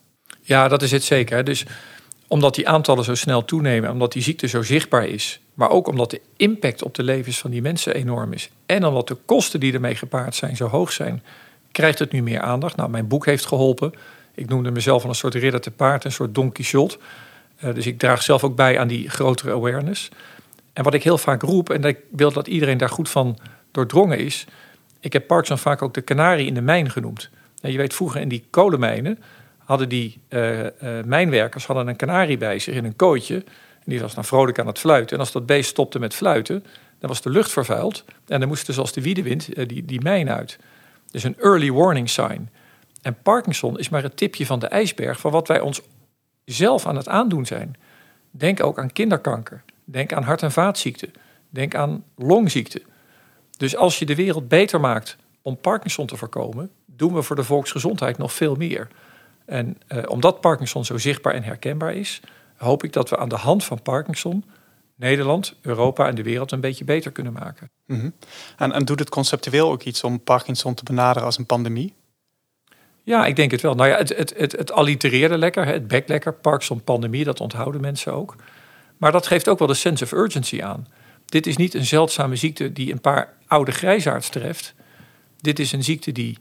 [0.41, 1.43] Ja, dat is het zeker.
[1.43, 1.65] Dus
[2.28, 6.10] omdat die aantallen zo snel toenemen, omdat die ziekte zo zichtbaar is, maar ook omdat
[6.10, 9.73] de impact op de levens van die mensen enorm is en omdat de kosten die
[9.73, 11.23] ermee gepaard zijn zo hoog zijn,
[11.71, 12.75] krijgt het nu meer aandacht.
[12.75, 13.93] Nou, mijn boek heeft geholpen.
[14.39, 16.97] Ik noemde mezelf al een soort ridder te paard, een soort Don Quixote.
[17.63, 20.10] Uh, dus ik draag zelf ook bij aan die grotere awareness.
[20.73, 23.38] En wat ik heel vaak roep, en ik wil dat iedereen daar goed van
[23.71, 24.45] doordrongen is.
[24.99, 27.30] Ik heb Parkinson vaak ook de kanarie in de mijn genoemd.
[27.62, 29.19] En je weet, vroeger in die kolenmijnen
[29.58, 30.69] hadden die uh, uh,
[31.06, 33.36] mijnwerkers hadden een kanarie bij zich in een kooitje.
[33.36, 35.15] En die was dan vrolijk aan het fluiten.
[35.15, 36.65] En als dat beest stopte met fluiten,
[36.99, 38.06] dan was de lucht vervuild.
[38.28, 40.58] En dan moesten zoals de wiedewind die, die mijn uit.
[41.12, 42.49] Dus een early warning sign.
[43.01, 45.81] En Parkinson is maar het tipje van de ijsberg van wat wij ons
[46.45, 47.75] zelf aan het aandoen zijn.
[48.31, 49.63] Denk ook aan kinderkanker.
[49.83, 51.13] Denk aan hart- en vaatziekten.
[51.49, 52.81] Denk aan longziekten.
[53.57, 57.43] Dus als je de wereld beter maakt om Parkinson te voorkomen, doen we voor de
[57.43, 58.88] volksgezondheid nog veel meer.
[59.45, 62.21] En eh, omdat Parkinson zo zichtbaar en herkenbaar is,
[62.57, 64.43] hoop ik dat we aan de hand van Parkinson
[64.99, 67.69] Nederland, Europa en de wereld een beetje beter kunnen maken.
[67.85, 68.13] -hmm.
[68.57, 71.93] en, en doet het conceptueel ook iets om Parkinson te benaderen als een pandemie?
[73.10, 73.76] Ja, ik denk het wel.
[73.76, 76.34] Nou ja, het, het, het, het allitereerde lekker, het bek lekker.
[76.34, 78.36] Parkinson pandemie, dat onthouden mensen ook.
[78.98, 80.88] Maar dat geeft ook wel de sense of urgency aan.
[81.26, 84.74] Dit is niet een zeldzame ziekte die een paar oude grijzaards treft.
[85.38, 86.38] Dit is een ziekte die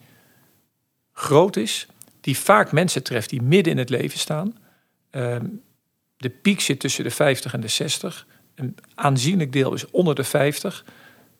[1.12, 1.86] groot is,
[2.20, 4.56] die vaak mensen treft die midden in het leven staan.
[5.10, 5.62] Um,
[6.16, 8.26] de piek zit tussen de 50 en de 60.
[8.54, 10.84] Een aanzienlijk deel is onder de 50.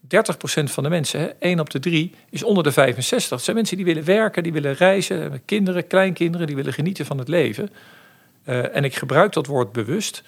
[0.09, 3.31] 30% van de mensen, 1 op de 3, is onder de 65.
[3.31, 7.19] Het zijn mensen die willen werken, die willen reizen, kinderen, kleinkinderen, die willen genieten van
[7.19, 7.71] het leven.
[8.45, 10.23] Uh, en ik gebruik dat woord bewust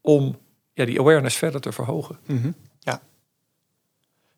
[0.00, 0.38] om
[0.72, 2.18] ja, die awareness verder te verhogen.
[2.26, 2.54] -hmm.
[2.78, 3.00] Ja.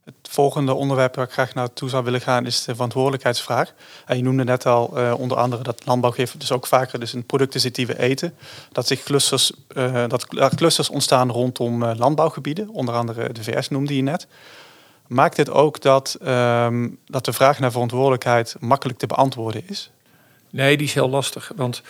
[0.04, 3.74] Het volgende onderwerp waar ik graag naartoe zou willen gaan is de verantwoordelijkheidsvraag.
[4.06, 7.14] En je noemde net al uh, onder andere dat landbouw geeft dus ook vaker dus
[7.14, 8.34] in producten zit die we eten.
[8.72, 12.68] Dat zich clusters, uh, dat clusters ontstaan rondom landbouwgebieden.
[12.68, 14.26] Onder andere de VS noemde je net.
[15.08, 19.90] Maakt dit ook dat, um, dat de vraag naar verantwoordelijkheid makkelijk te beantwoorden is?
[20.50, 21.52] Nee, die is heel lastig.
[21.56, 21.82] Want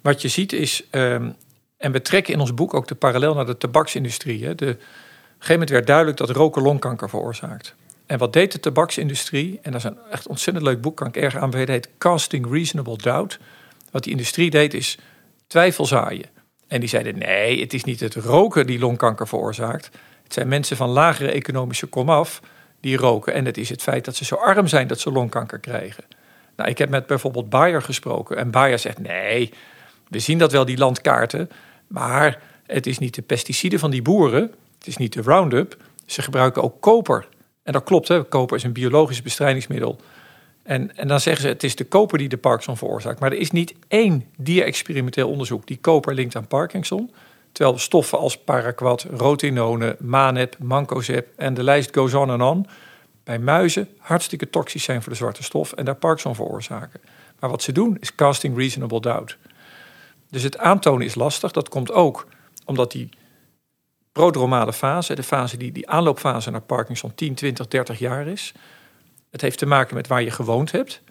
[0.00, 1.34] wat je ziet is, um,
[1.76, 4.44] en we trekken in ons boek ook de parallel naar de tabaksindustrie.
[4.44, 4.54] Hè.
[4.54, 7.74] De, op een gegeven moment werd duidelijk dat roken longkanker veroorzaakt.
[8.06, 9.58] En wat deed de tabaksindustrie?
[9.62, 11.74] En dat is een echt ontzettend leuk boek, kan ik erg aanbevelen.
[11.74, 13.38] heet Casting Reasonable Doubt.
[13.90, 14.98] Wat die industrie deed is
[15.46, 16.26] twijfel zaaien.
[16.68, 19.90] En die zeiden nee, het is niet het roken die longkanker veroorzaakt.
[20.22, 22.40] Het zijn mensen van lagere economische komaf
[22.82, 23.32] die roken.
[23.32, 26.04] En het is het feit dat ze zo arm zijn dat ze longkanker krijgen.
[26.56, 28.36] Nou, ik heb met bijvoorbeeld Bayer gesproken.
[28.36, 29.52] En Bayer zegt nee,
[30.08, 31.50] we zien dat wel, die landkaarten.
[31.86, 34.42] Maar het is niet de pesticiden van die boeren.
[34.78, 35.76] Het is niet de Roundup.
[36.06, 37.28] Ze gebruiken ook koper.
[37.62, 38.22] En dat klopt, hè?
[38.24, 40.00] koper is een biologisch bestrijdingsmiddel.
[40.62, 43.20] En, en dan zeggen ze, het is de koper die de Parkinson veroorzaakt.
[43.20, 47.10] Maar er is niet één dier-experimenteel onderzoek die koper linkt aan Parkinson.
[47.52, 52.66] Terwijl stoffen als paraquat, rotinone, manep, mancozeb en de lijst goes on en on...
[53.24, 57.00] bij muizen hartstikke toxisch zijn voor de zwarte stof en daar Parkinson veroorzaken.
[57.40, 59.36] Maar wat ze doen is casting reasonable doubt.
[60.30, 61.50] Dus het aantonen is lastig.
[61.50, 62.26] Dat komt ook
[62.64, 63.08] omdat die
[64.12, 68.52] prodromale fase, de fase die, die aanloopfase naar Parkinson 10, 20, 30 jaar is.
[69.30, 71.02] Het heeft te maken met waar je gewoond hebt,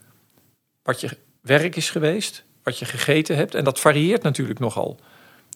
[0.83, 3.55] wat je werk is geweest, wat je gegeten hebt.
[3.55, 4.99] En dat varieert natuurlijk nogal.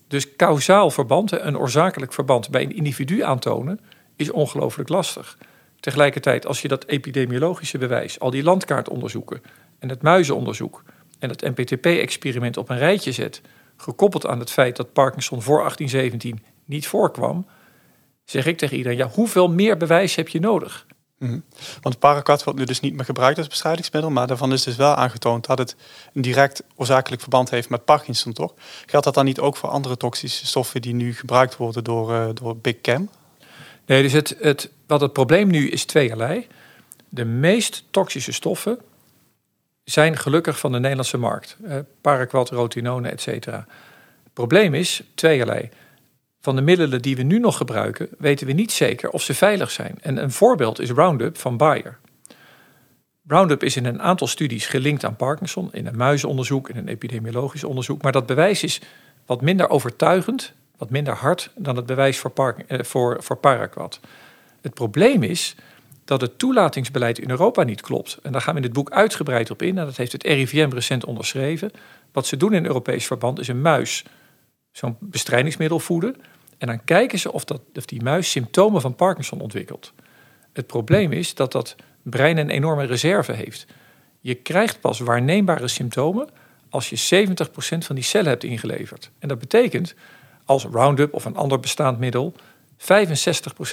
[0.08, 3.80] Dus kausaal verband, een oorzakelijk verband bij een individu aantonen,
[4.15, 5.38] is ongelooflijk lastig.
[5.80, 9.41] Tegelijkertijd, als je dat epidemiologische bewijs, al die landkaartonderzoeken
[9.80, 10.84] en het muizenonderzoek
[11.20, 13.41] en het NPTP-experiment op een rijtje zet,
[13.78, 17.48] gekoppeld aan het feit dat Parkinson voor 1817 niet voorkwam,
[18.24, 20.86] zeg ik tegen iedereen: ja, hoeveel meer bewijs heb je nodig?
[21.17, 21.43] -hmm.
[21.82, 24.95] Want paraquat wordt nu dus niet meer gebruikt als bestrijdingsmiddel, maar daarvan is dus wel
[24.95, 25.75] aangetoond dat het
[26.13, 28.54] een direct oorzakelijk verband heeft met Parkinson, toch?
[28.86, 32.28] Geldt dat dan niet ook voor andere toxische stoffen die nu gebruikt worden door, uh,
[32.34, 33.10] door Big Chem?
[33.86, 36.47] Nee, dus het, het, wat het probleem nu is tweeërlei.
[37.10, 38.80] De meest toxische stoffen
[39.84, 41.58] zijn gelukkig van de Nederlandse markt.
[41.63, 43.65] Uh, paraquat, rotinone, et cetera.
[44.23, 45.69] Het probleem is tweeërlei.
[46.45, 49.71] Van de middelen die we nu nog gebruiken, weten we niet zeker of ze veilig
[49.71, 49.97] zijn.
[50.01, 51.97] En een voorbeeld is Roundup van Bayer.
[53.27, 57.63] Roundup is in een aantal studies gelinkt aan Parkinson, in een muizenonderzoek, in een epidemiologisch
[57.63, 58.01] onderzoek.
[58.01, 58.81] Maar dat bewijs is
[59.25, 63.99] wat minder overtuigend, wat minder hard dan het bewijs voor, par eh, voor, voor paraquat.
[64.62, 65.55] Het probleem is
[66.03, 68.19] dat het toelatingsbeleid in Europa niet klopt.
[68.23, 69.77] En daar gaan we in het boek uitgebreid op in.
[69.77, 71.71] En dat heeft het RIVM recent onderschreven.
[72.12, 74.05] Wat ze doen in Europees verband is een muis
[74.71, 76.15] zo'n bestrijdingsmiddel voeden.
[76.58, 79.94] En dan kijken ze of, dat, of die muis symptomen van Parkinson ontwikkelt.
[80.54, 83.65] Het probleem is dat dat brein een enorme reserve heeft.
[84.20, 86.30] Je krijgt pas waarneembare symptomen
[86.70, 89.12] als je 70% van die cellen hebt ingeleverd.
[89.20, 89.96] En dat betekent,
[90.46, 92.34] als Roundup of een ander bestaand middel
[92.78, 92.84] 65%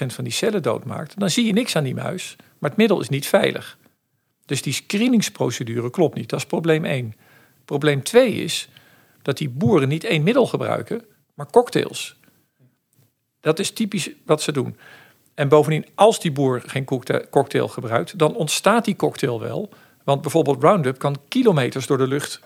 [0.06, 3.08] van die cellen doodmaakt, dan zie je niks aan die muis, maar het middel is
[3.08, 3.78] niet veilig.
[4.44, 6.28] Dus die screeningsprocedure klopt niet.
[6.28, 7.14] Dat is probleem 1.
[7.64, 8.68] Probleem 2 is
[9.22, 12.16] dat die boeren niet één middel gebruiken, maar cocktails.
[13.42, 14.76] Dat is typisch wat ze doen.
[15.34, 16.84] En bovendien, als die boer geen
[17.30, 19.68] cocktail gebruikt, dan ontstaat die cocktail wel.
[20.04, 22.40] Want bijvoorbeeld Roundup kan kilometers door de lucht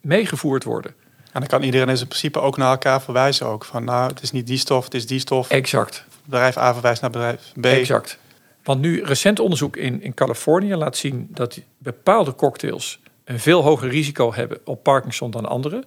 [0.00, 0.94] meegevoerd worden.
[1.32, 3.46] En dan kan iedereen in principe ook naar elkaar verwijzen.
[3.46, 5.50] Ook van nou, het is niet die stof, het is die stof.
[5.50, 6.04] Exact.
[6.24, 7.64] Bedrijf A verwijst naar bedrijf B.
[7.64, 8.18] Exact.
[8.62, 13.88] Want nu recent onderzoek in, in Californië laat zien dat bepaalde cocktails een veel hoger
[13.88, 15.84] risico hebben op Parkinson dan andere.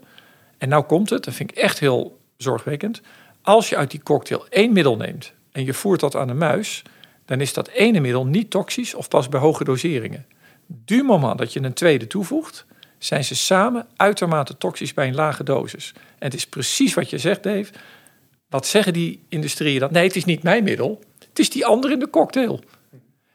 [0.57, 3.01] En nou komt het, dat vind ik echt heel zorgwekkend.
[3.41, 6.83] Als je uit die cocktail één middel neemt en je voert dat aan een muis,
[7.25, 10.25] dan is dat ene middel niet toxisch of pas bij hoge doseringen.
[10.67, 12.65] Du moment dat je een tweede toevoegt,
[12.97, 15.93] zijn ze samen uitermate toxisch bij een lage dosis.
[15.95, 17.71] En het is precies wat je zegt, Dave.
[18.49, 19.91] Wat zeggen die industrieën dan?
[19.91, 21.03] Nee, het is niet mijn middel.
[21.29, 22.59] Het is die andere in de cocktail.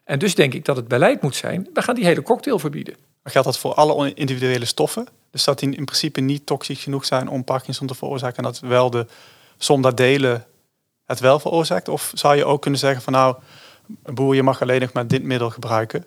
[0.04, 2.94] En dus denk ik dat het beleid moet zijn, we gaan die hele cocktail verbieden.
[3.22, 5.06] Maar geldt dat voor alle individuele stoffen?
[5.30, 8.60] Dus dat die in principe niet toxisch genoeg zijn om Parkinson te veroorzaken en dat
[8.60, 9.06] wel de
[9.58, 10.44] som delen
[11.04, 11.88] het wel veroorzaakt?
[11.88, 13.36] Of zou je ook kunnen zeggen van nou,
[13.86, 16.04] boer, je mag alleen nog maar dit middel gebruiken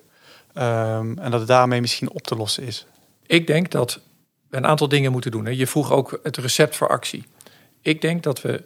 [0.54, 2.86] um, en dat het daarmee misschien op te lossen is?
[3.26, 4.00] Ik denk dat
[4.48, 5.56] we een aantal dingen moeten doen.
[5.56, 7.24] Je vroeg ook het recept voor actie.
[7.82, 8.64] Ik denk dat we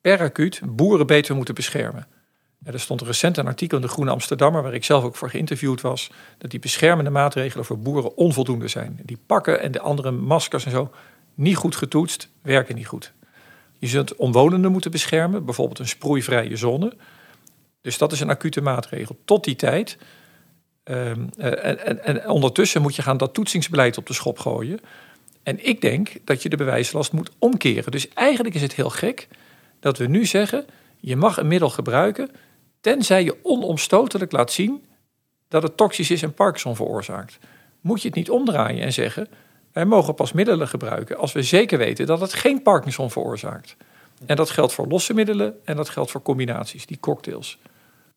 [0.00, 2.06] per acuut boeren beter moeten beschermen.
[2.64, 5.80] er stond recent een artikel in de Groene Amsterdammer, waar ik zelf ook voor geïnterviewd
[5.80, 9.00] was, dat die beschermende maatregelen voor boeren onvoldoende zijn.
[9.02, 10.90] Die pakken en de andere maskers en zo
[11.34, 13.12] niet goed getoetst, werken niet goed.
[13.78, 16.92] Je zult omwonenden moeten beschermen, bijvoorbeeld een sproeivrije zone.
[17.80, 19.16] Dus dat is een acute maatregel.
[19.24, 19.98] Tot die tijd.
[20.82, 24.80] Ehm, eh, en, en, en, ondertussen moet je gaan dat toetsingsbeleid op de schop gooien.
[25.42, 27.90] En ik denk dat je de bewijslast moet omkeren.
[27.90, 29.28] Dus eigenlijk is het heel gek
[29.80, 30.66] dat we nu zeggen:
[31.00, 32.30] je mag een middel gebruiken,
[32.80, 34.84] tenzij je onomstotelijk laat zien
[35.48, 37.38] dat het toxisch is en Parkinson veroorzaakt.
[37.80, 39.28] Moet je het niet omdraaien en zeggen:
[39.76, 43.76] wij mogen pas middelen gebruiken als we zeker weten dat het geen Parkinson veroorzaakt.
[44.26, 47.58] En dat geldt voor losse middelen en dat geldt voor combinaties, die cocktails.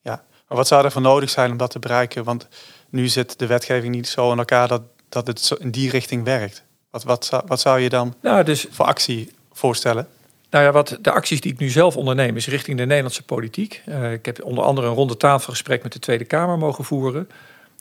[0.01, 2.23] Ja, maar wat zou er voor nodig zijn om dat te bereiken?
[2.23, 2.47] Want
[2.89, 6.63] nu zit de wetgeving niet zo in elkaar dat, dat het in die richting werkt.
[6.89, 10.07] Wat, wat, zou, wat zou je dan nou, dus, voor actie voorstellen?
[10.49, 13.81] Nou ja, wat de acties die ik nu zelf onderneem is richting de Nederlandse politiek.
[13.85, 17.29] Uh, ik heb onder andere een ronde tafelgesprek met de Tweede Kamer mogen voeren.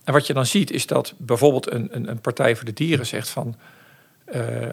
[0.09, 3.07] En wat je dan ziet is dat bijvoorbeeld een, een, een Partij voor de Dieren
[3.07, 3.57] zegt van...
[4.35, 4.71] Uh,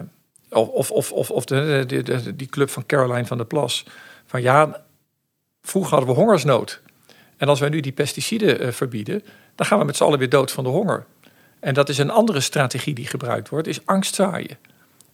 [0.50, 3.84] of of, of, of de, die club van Caroline van der Plas.
[4.26, 4.82] Van ja,
[5.62, 6.80] vroeger hadden we hongersnood.
[7.36, 9.22] En als wij nu die pesticiden uh, verbieden,
[9.54, 11.06] dan gaan we met z'n allen weer dood van de honger.
[11.60, 14.58] En dat is een andere strategie die gebruikt wordt, is angst zaaien.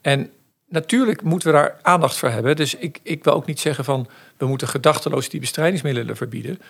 [0.01, 0.31] En
[0.69, 2.57] natuurlijk moeten we daar aandacht voor hebben.
[2.57, 6.61] Dus ik, ik wil ook niet zeggen van we moeten gedachteloos die bestrijdingsmiddelen verbieden.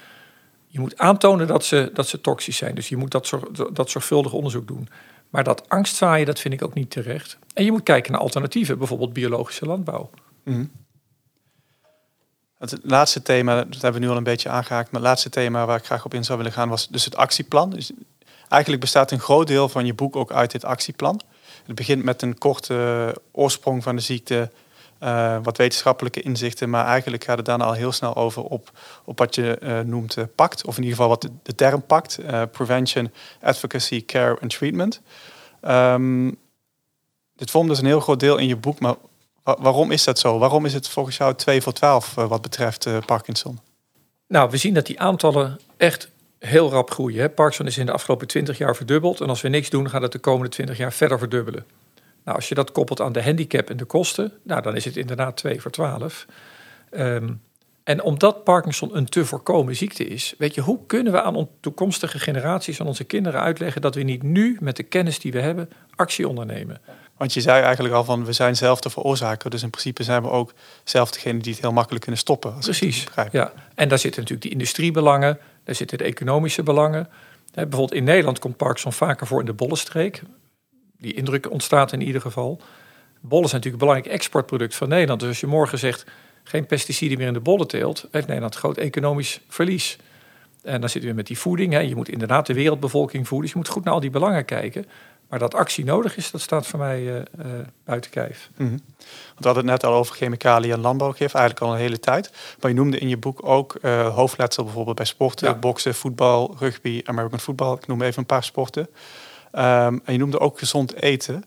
[0.72, 2.74] Je moet aantonen dat ze, dat ze toxisch zijn.
[2.74, 3.32] Dus je moet dat,
[3.72, 4.88] dat zorgvuldig onderzoek doen.
[5.30, 7.38] Maar dat angstzaaien, dat vind ik ook niet terecht.
[7.54, 10.11] En je moet kijken naar alternatieven, bijvoorbeeld biologische landbouw.
[10.44, 10.64] Mhm.
[12.58, 15.66] Het laatste thema, dat hebben we nu al een beetje aangehaakt, maar het laatste thema
[15.66, 17.70] waar ik graag op in zou willen gaan was dus het actieplan.
[17.70, 17.92] Dus
[18.48, 21.20] eigenlijk bestaat een groot deel van je boek ook uit dit actieplan.
[21.66, 24.50] Het begint met een korte oorsprong van de ziekte,
[25.02, 28.70] uh, wat wetenschappelijke inzichten, maar eigenlijk gaat het dan al heel snel over op,
[29.04, 32.18] op wat je uh, noemt uh, PACT, of in ieder geval wat de, term PACT,
[32.50, 33.10] Prevention,
[33.40, 35.00] Advocacy, Care and Treatment.
[35.62, 36.38] Um,
[37.36, 38.94] dit vormt dus een heel groot deel in je boek, maar
[39.42, 40.38] waarom is dat zo?
[40.38, 43.58] Waarom is het volgens jou 2 voor 12 wat betreft Parkinson?
[44.28, 47.20] Nou, we zien dat die aantallen echt heel rap groeien.
[47.20, 47.28] Hè?
[47.28, 50.12] Parkinson is in de afgelopen 20 jaar verdubbeld en als we niks doen, gaat het
[50.12, 51.66] de komende 20 jaar verder verdubbelen.
[52.24, 54.96] Nou, als je dat koppelt aan de handicap en de kosten, nou, dan is het
[54.96, 56.26] inderdaad 2 voor 12.
[56.90, 57.40] Um,
[57.85, 62.18] en omdat Parkinson een te voorkomen ziekte is, weet je, hoe kunnen we aan toekomstige
[62.18, 65.70] generaties, aan onze kinderen uitleggen dat we niet nu met de kennis die we hebben
[65.94, 66.80] actie ondernemen?
[67.16, 70.22] Want je zei eigenlijk al van we zijn zelf de veroorzaker, dus in principe zijn
[70.22, 70.52] we ook
[70.85, 72.54] zelf degene die het heel makkelijk kunnen stoppen.
[72.54, 73.06] Als Precies.
[73.30, 77.08] Ja, en daar zitten natuurlijk die industriebelangen, daar zitten de economische belangen.
[77.52, 80.22] Bijvoorbeeld in Nederland komt Parkinson vaker voor in de bollenstreek
[81.02, 82.60] die indruk ontstaat in ieder geval.
[83.20, 85.20] Bollen zijn natuurlijk een belangrijk exportproduct van Nederland.
[85.20, 86.04] Dus als je morgen zegt
[86.44, 89.98] geen pesticiden meer in de bollen teelt, heeft Nederland groot economisch verlies.
[90.62, 91.72] En dan zitten we met die voeding.
[91.72, 91.78] Hè.
[91.78, 93.40] Je moet inderdaad de wereldbevolking voeden.
[93.40, 94.86] Dus je moet goed naar al die belangen kijken.
[95.28, 97.22] Maar dat actie nodig is, dat staat voor mij uh,
[97.84, 98.50] buiten kijf.
[98.56, 98.80] Mm -hmm.
[98.98, 102.32] Want we hadden het net al over chemicaliën en landbouwgif, eigenlijk al een hele tijd.
[102.60, 105.54] Maar je noemde in je boek ook uh, hoofdletsel bijvoorbeeld bij sporten, ja.
[105.54, 107.74] boksen, voetbal, rugby, American football.
[107.74, 108.88] Ik noem even een paar sporten.
[109.52, 111.44] Um, en je noemde ook gezond eten.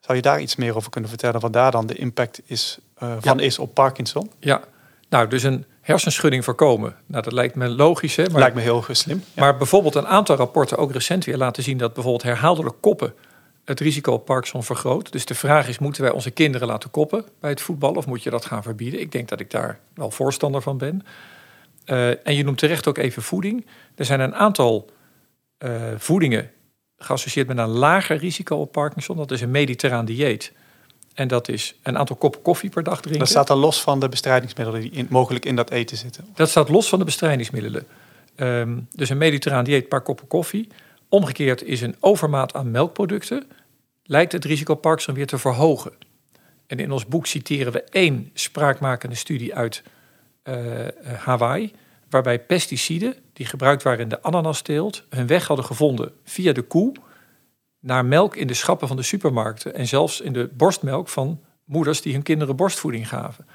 [0.00, 1.40] Zou je daar iets meer over kunnen vertellen?
[1.40, 3.44] Wat daar dan de impact is, uh, van ja.
[3.44, 4.30] is op Parkinson?
[4.38, 4.60] Ja,
[5.08, 6.96] nou, dus een hersenschudding voorkomen.
[7.06, 8.24] Nou, dat lijkt me logisch, hè?
[8.30, 9.24] Maar, lijkt me heel slim.
[9.36, 13.14] Maar bijvoorbeeld een aantal rapporten, ook recent weer, laten zien dat bijvoorbeeld herhaaldelijk koppen
[13.64, 15.12] het risico op Parkinson vergroot.
[15.12, 18.22] Dus de vraag is, moeten wij onze kinderen laten koppen bij het voetbal of moet
[18.22, 19.00] je dat gaan verbieden?
[19.00, 21.06] Ik denk dat ik daar wel voorstander van ben.
[21.86, 23.66] Uh, en je noemt terecht ook even voeding.
[23.94, 24.90] Er zijn een aantal
[25.58, 26.50] uh, voedingen
[27.04, 29.16] geassocieerd met een lager risico op Parkinson.
[29.16, 30.52] Dat is een mediterraan dieet.
[31.14, 33.18] En dat is een aantal koppen koffie per dag drinken.
[33.18, 36.24] Dat staat dan los van de bestrijdingsmiddelen die in, mogelijk in dat eten zitten?
[36.34, 37.86] Dat staat los van de bestrijdingsmiddelen.
[38.36, 40.68] Um, dus een mediterraan dieet, een paar koppen koffie.
[41.08, 43.46] Omgekeerd is een overmaat aan melkproducten...
[44.02, 45.92] lijkt het risico Parkinson weer te verhogen.
[46.66, 49.82] En in ons boek citeren we één spraakmakende studie uit
[50.44, 50.54] uh,
[51.04, 51.72] Hawaii...
[52.10, 55.04] waarbij pesticiden die gebruikt waren in de ananasteelt...
[55.08, 56.92] hun weg hadden gevonden via de koe
[57.80, 62.02] naar melk in de schappen van de supermarkten en zelfs in de borstmelk van moeders
[62.02, 63.46] die hun kinderen borstvoeding gaven.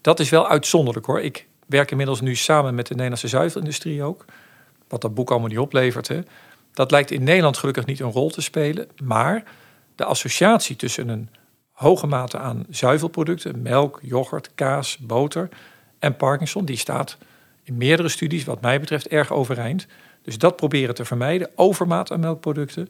[0.00, 1.20] Dat is wel uitzonderlijk hoor.
[1.20, 4.24] Ik werk inmiddels nu samen met de Nederlandse zuivelindustrie ook.
[4.88, 6.08] Wat dat boek allemaal niet oplevert.
[6.08, 6.20] Hè.
[6.72, 8.88] Dat lijkt in Nederland gelukkig niet een rol te spelen.
[9.02, 9.44] Maar
[9.94, 11.28] de associatie tussen een
[11.70, 15.48] hoge mate aan zuivelproducten, melk, yoghurt, kaas, boter
[15.98, 17.18] en Parkinson, die staat
[17.70, 19.86] in meerdere studies, wat mij betreft, erg overeind.
[20.22, 21.50] Dus dat proberen te vermijden.
[21.54, 22.88] Overmaat aan melkproducten.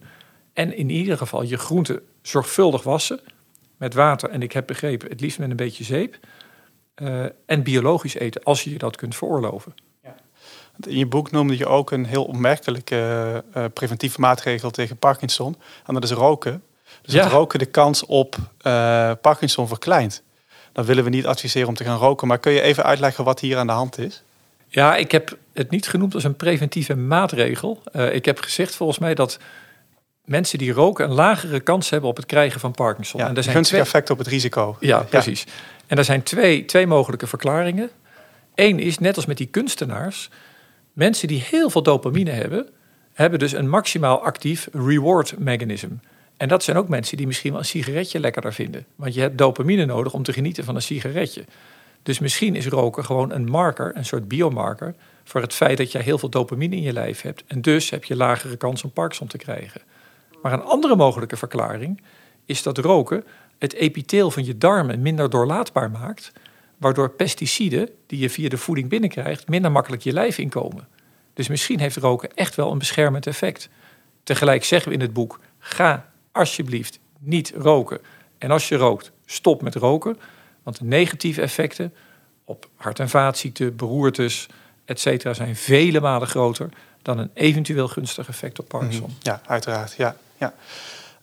[0.53, 3.19] En in ieder geval je groenten zorgvuldig wassen
[3.77, 4.29] met water.
[4.29, 6.17] En ik heb begrepen, het liefst met een beetje zeep.
[6.95, 9.73] Uh, en biologisch eten, als je je dat kunt veroorloven.
[10.87, 15.55] In je boek noemde je ook een heel opmerkelijke uh, preventieve maatregel tegen Parkinson.
[15.85, 16.63] En dat is roken.
[17.01, 17.27] Dus ja.
[17.27, 20.23] roken de kans op uh, Parkinson verkleint.
[20.71, 22.27] Dan willen we niet adviseren om te gaan roken.
[22.27, 24.23] Maar kun je even uitleggen wat hier aan de hand is?
[24.73, 27.83] Ja, ik heb het niet genoemd als een preventieve maatregel.
[28.11, 29.39] ik heb gezegd volgens mij dat
[30.25, 33.19] mensen die roken een lagere kans hebben op het krijgen van Parkinson.
[33.19, 33.81] Ja, en er zijn twee...
[33.81, 34.77] effect op het risico.
[34.79, 35.45] Ja, precies.
[35.87, 37.89] En er zijn twee, twee mogelijke verklaringen.
[38.55, 40.29] Eén is, net als met die kunstenaars,
[40.93, 42.67] mensen die heel veel dopamine hebben,
[43.13, 45.89] hebben dus een maximaal actief reward mechanism.
[46.37, 48.85] En dat zijn ook mensen die misschien wel een sigaretje lekkerder vinden.
[48.95, 51.43] Want je hebt dopamine nodig om te genieten van een sigaretje.
[52.03, 56.01] Dus misschien is roken gewoon een marker, een soort biomarker, voor het feit dat jij
[56.01, 57.43] heel veel dopamine in je lijf hebt.
[57.47, 59.81] En dus heb je lagere kans om Parkinson te krijgen.
[60.41, 62.01] Maar een andere mogelijke verklaring
[62.45, 63.23] is dat roken
[63.57, 66.31] het epitheel van je darmen minder doorlaatbaar maakt,
[66.77, 70.87] waardoor pesticiden die je via de voeding binnenkrijgt minder makkelijk je lijf inkomen.
[71.33, 73.69] Dus misschien heeft roken echt wel een beschermend effect.
[74.23, 78.01] Tegelijk zeggen we in het boek: ga alsjeblieft niet roken.
[78.37, 80.17] En als je rookt, stop met roken.
[80.77, 81.93] De negatieve effecten
[82.45, 84.47] op hart- en vaatziekten, beroertes,
[84.85, 85.27] etc.
[85.31, 86.69] zijn vele malen groter
[87.01, 89.09] dan een eventueel gunstig effect op Parkinson.
[89.09, 89.13] Mhm.
[89.21, 89.93] Ja, uiteraard.
[89.97, 90.53] Ja ja.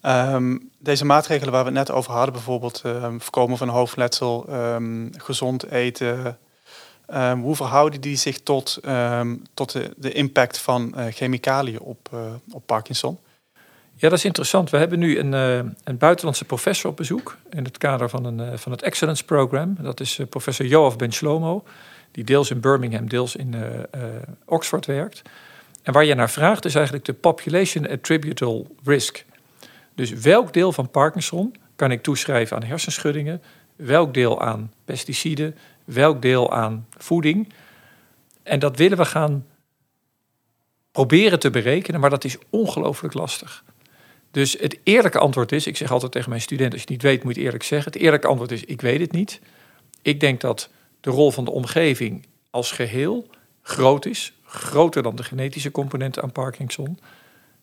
[0.00, 5.10] Ehm, deze maatregelen waar we het net over hadden, bijvoorbeeld um, voorkomen van hoofdletsel, um,
[5.16, 6.38] gezond eten,
[7.40, 8.80] hoe verhouden die zich tot,
[9.54, 13.18] tot de, de, impact van uh, chemicaliën op, uh, op Parkinson?
[14.00, 14.70] Ja, dat is interessant.
[14.70, 18.58] We hebben nu een, uh, een buitenlandse professor op bezoek in het kader van, een,
[18.58, 19.76] van het Excellence Program.
[19.80, 21.64] Dat is professor Joaf Ben Shlomo,
[22.10, 23.54] die deels in Birmingham, deels in
[24.44, 25.22] Oxford werkt.
[25.82, 29.24] En waar je naar vraagt is eigenlijk de population attributable risk.
[29.94, 33.42] Dus welk deel van Parkinson kan ik toeschrijven aan hersenschuddingen,
[33.76, 37.52] welk deel aan pesticiden, welk deel aan voeding.
[38.42, 39.46] En dat willen we gaan
[40.92, 43.64] proberen te berekenen, maar dat is ongelooflijk lastig.
[44.30, 47.12] Dus het eerlijke antwoord is, ik zeg altijd tegen mijn studenten, als je het niet
[47.12, 47.92] weet moet je eerlijk zeggen.
[47.92, 49.40] Het eerlijke antwoord is, ik weet het niet.
[50.02, 53.26] Ik denk dat de rol van de omgeving als geheel
[53.62, 56.98] groot is groter dan de genetische componenten aan Parkinson.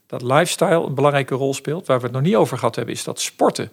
[0.07, 1.87] Dat lifestyle een belangrijke rol speelt.
[1.87, 3.71] Waar we het nog niet over gehad hebben, is dat sporten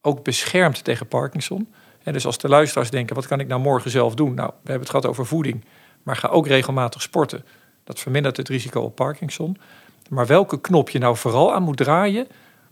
[0.00, 1.72] ook beschermt tegen Parkinson.
[2.02, 4.34] En dus als de luisteraars denken, wat kan ik nou morgen zelf doen?
[4.34, 5.64] Nou, we hebben het gehad over voeding,
[6.02, 7.44] maar ga ook regelmatig sporten.
[7.84, 9.56] Dat vermindert het risico op Parkinson.
[10.08, 12.26] Maar welke knop je nou vooral aan moet draaien,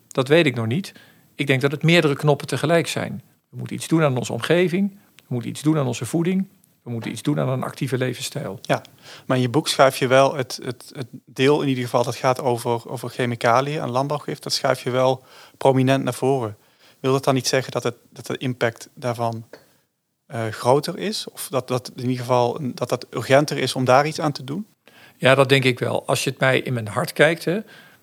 [0.09, 0.93] dat weet ik nog niet.
[1.35, 3.23] Ik denk dat het meerdere knoppen tegelijk zijn.
[3.49, 6.49] We moeten iets doen aan onze omgeving, we moeten iets doen aan onze voeding,
[6.83, 8.59] we moeten iets doen aan een actieve levensstijl.
[8.63, 8.83] Ja,
[9.27, 12.17] maar in je boek schrijf je wel het, het, het deel in ieder geval dat
[12.17, 14.39] gaat over, over chemicaliën en landbouwgif.
[14.39, 15.25] Dat schrijf je wel
[15.57, 16.57] prominent naar voren.
[17.01, 19.47] Wil dat dan niet zeggen dat, het, dat de impact daarvan
[20.29, 21.29] uh, groter is?
[21.33, 24.45] Of dat, dat in ieder geval dat dat urgenter is om daar iets aan te
[24.45, 24.67] doen?
[25.17, 26.07] Ja, dat denk ik wel.
[26.07, 27.59] Als je het mij in mijn hart kijkt, hè,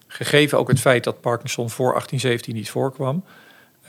[0.07, 3.23] gegeven ook het feit dat Parkinson voor 1817 niet voorkwam,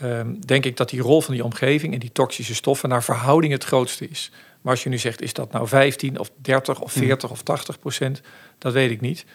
[0.03, 3.53] um, denk ik dat die rol van die omgeving en die toxische stoffen naar verhouding
[3.53, 4.31] het grootste is.
[4.61, 7.79] Maar als je nu zegt, is dat nou 15 of 30 of 40 of 80
[7.79, 8.21] procent,
[8.57, 9.25] dat weet ik niet.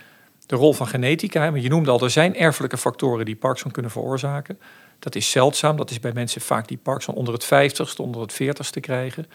[0.47, 3.91] De rol van genetica, maar je noemde al, er zijn erfelijke factoren die Parkinson kunnen
[3.91, 4.59] veroorzaken.
[4.99, 8.32] Dat is zeldzaam, dat is bij mensen vaak die Parkinson onder het 50ste, onder het
[8.43, 9.26] 40ste krijgen.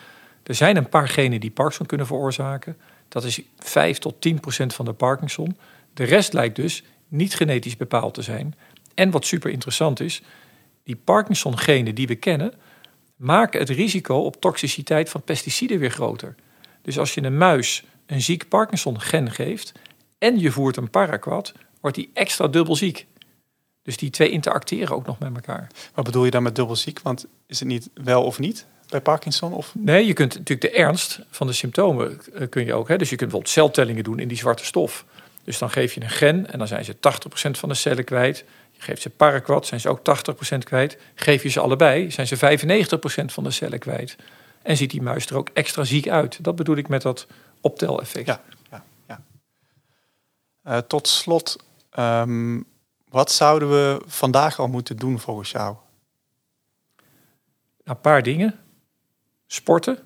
[0.44, 2.78] Er zijn een paar genen die Parkinson kunnen veroorzaken.
[3.16, 5.58] Dat is 5 tot 10 procent van de Parkinson.
[5.94, 8.56] De rest lijkt dus niet genetisch bepaald te zijn.
[8.94, 10.22] En wat super interessant is,
[10.84, 12.54] die Parkinson-genen die we kennen,
[13.16, 16.36] maken het risico op toxiciteit van pesticiden weer groter.
[16.82, 19.72] Dus als je een muis een ziek Parkinson-gen geeft
[20.18, 23.06] en je voert een paraquat, wordt die extra dubbel ziek.
[23.84, 25.68] Dus die twee interacteren ook nog met elkaar.
[25.94, 27.00] Wat bedoel je dan met dubbel ziek?
[27.00, 29.54] Want is het niet wel of niet bij Parkinson?
[29.54, 29.72] Of?
[29.76, 32.88] Nee, je kunt natuurlijk de ernst van de symptomen eh, kun je ook.
[32.88, 32.98] Hè?
[32.98, 35.06] Dus je kunt bijvoorbeeld celtellingen doen in die zwarte stof.
[35.44, 36.98] Dus dan geef je een gen en dan zijn ze 80%
[37.52, 38.44] van de cellen kwijt.
[38.72, 40.00] Je geeft ze paraquat, zijn ze ook
[40.54, 40.98] 80% kwijt.
[41.16, 44.16] Geef je ze allebei, zijn ze 95% van de cellen kwijt.
[44.62, 46.44] En ziet die muis er ook extra ziek uit.
[46.44, 47.28] Dat bedoel ik met dat
[47.62, 48.28] opteleffect.
[48.28, 49.22] Ja, ja, ja.
[50.68, 51.66] Uh, tot slot,
[52.00, 52.66] um,
[53.10, 55.76] wat zouden we vandaag al moeten doen volgens jou?
[57.84, 58.60] Een paar dingen.
[59.48, 60.00] Sporten,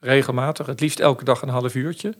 [0.00, 2.14] regelmatig, het liefst elke dag een half uurtje.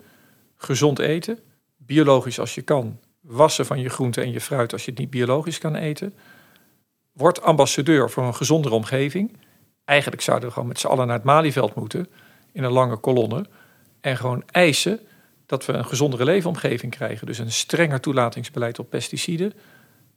[0.57, 1.38] Gezond eten,
[1.76, 2.99] biologisch als je kan.
[3.20, 6.14] Wassen van je groenten en je fruit als je het niet biologisch kan eten.
[7.12, 9.36] Word ambassadeur voor een gezondere omgeving.
[9.84, 12.09] Eigenlijk zouden we gewoon met z'n allen naar het Malieveld moeten,
[12.53, 13.47] in een lange kolonne.
[14.01, 15.01] En gewoon eisen
[15.47, 17.26] dat we een gezondere leefomgeving krijgen.
[17.26, 19.53] Dus een strenger toelatingsbeleid op pesticiden.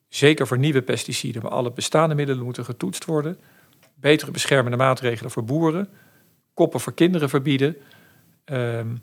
[0.08, 3.40] Zeker voor nieuwe pesticiden, maar alle bestaande middelen moeten getoetst worden.
[3.96, 5.90] Betere beschermende maatregelen voor boeren.
[6.60, 7.76] Koppen voor kinderen verbieden.
[8.46, 9.02] Um,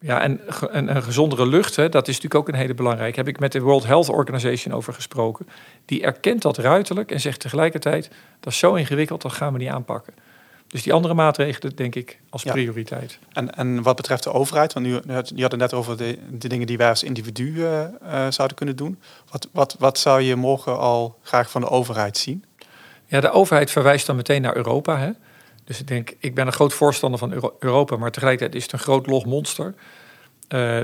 [0.00, 0.40] ja, en,
[0.70, 3.18] een gezondere lucht, hè, dat is natuurlijk ook een hele belangrijke.
[3.18, 5.48] Heb ik met de World Health Organization over gesproken.
[5.84, 8.10] Die erkent dat ruiterlijk en zegt tegelijkertijd:
[8.40, 10.14] dat is zo ingewikkeld, dat gaan we niet aanpakken.
[10.66, 13.18] Dus die andere maatregelen, denk ik, als prioriteit.
[13.32, 14.92] En, en wat betreft de overheid, want nu,
[15.34, 17.86] je had het net over de, de dingen die wij als individu uh,
[18.28, 18.98] zouden kunnen doen.
[19.30, 22.44] Wat, wat, wat zou je morgen al graag van de overheid zien?
[23.06, 24.98] Ja, de overheid verwijst dan meteen naar Europa.
[24.98, 25.10] Hè?
[25.66, 28.78] Dus ik denk, ik ben een groot voorstander van Europa, maar tegelijkertijd is het een
[28.78, 29.74] groot log monster.
[30.48, 30.82] Uh,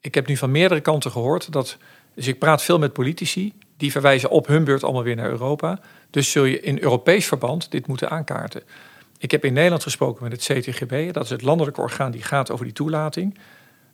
[0.00, 1.76] ik heb nu van meerdere kanten gehoord dat.
[2.14, 5.80] Dus ik praat veel met politici, die verwijzen op hun beurt allemaal weer naar Europa.
[6.10, 8.62] Dus zul je in Europees verband dit moeten aankaarten.
[9.18, 12.50] Ik heb in Nederland gesproken met het CTGB, dat is het landelijke orgaan die gaat
[12.50, 13.38] over die toelating.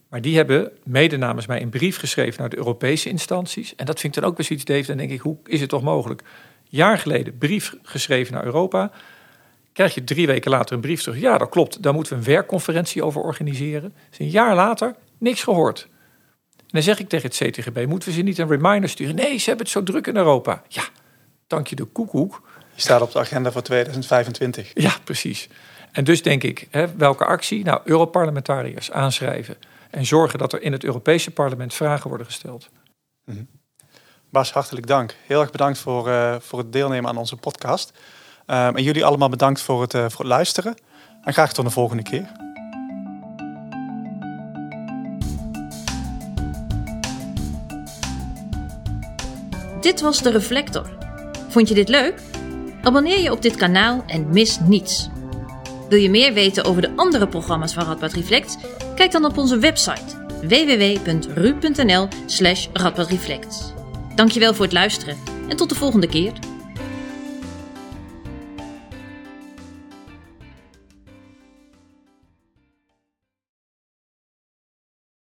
[0.09, 3.75] Maar die hebben mede namens mij een brief geschreven naar de Europese instanties.
[3.75, 4.87] En dat vind ik dan ook weer iets, Dave.
[4.87, 6.23] Dan denk ik, hoe is het toch mogelijk?
[6.69, 8.93] Jaar geleden brief geschreven naar Europa.
[9.73, 11.21] Krijg je drie weken later een brief terug.
[11.21, 11.83] Ja, dat klopt.
[11.83, 13.95] Daar moeten we een werkconferentie over organiseren.
[14.09, 15.89] Dus een jaar later niks gehoord.
[16.57, 19.15] En dan zeg ik tegen het CTGB: moeten we ze niet een reminder sturen?
[19.15, 20.63] Nee, ze hebben het zo druk in Europa.
[20.69, 20.85] Ja,
[21.47, 22.43] dank je de koekoek.
[22.75, 24.71] Je staat op de agenda voor 2025.
[24.75, 25.49] Ja, precies.
[25.93, 27.65] En dus denk ik, hè, welke actie?
[27.65, 29.57] Nou, Europarlementariërs aanschrijven.
[29.91, 32.69] En zorgen dat er in het Europese parlement vragen worden gesteld.
[33.25, 33.49] Mm
[34.31, 35.15] Bas, hartelijk dank.
[35.27, 37.93] Heel erg bedankt voor, uh, voor het deelnemen aan onze podcast.
[38.51, 40.75] Um, en jullie allemaal bedankt voor het, uh, voor het luisteren.
[41.23, 42.33] En graag tot de volgende keer.
[49.81, 50.91] Dit was de Reflector.
[51.49, 52.21] Vond je dit leuk?
[52.83, 55.09] Abonneer je op dit kanaal en mis niets.
[55.89, 58.59] Wil je meer weten over de andere programma's van Radboud Reflect?
[58.95, 62.69] Kijk dan op onze website www.ru.nl slash.
[64.15, 65.17] Dankjewel voor het luisteren
[65.49, 66.33] en tot de volgende keer.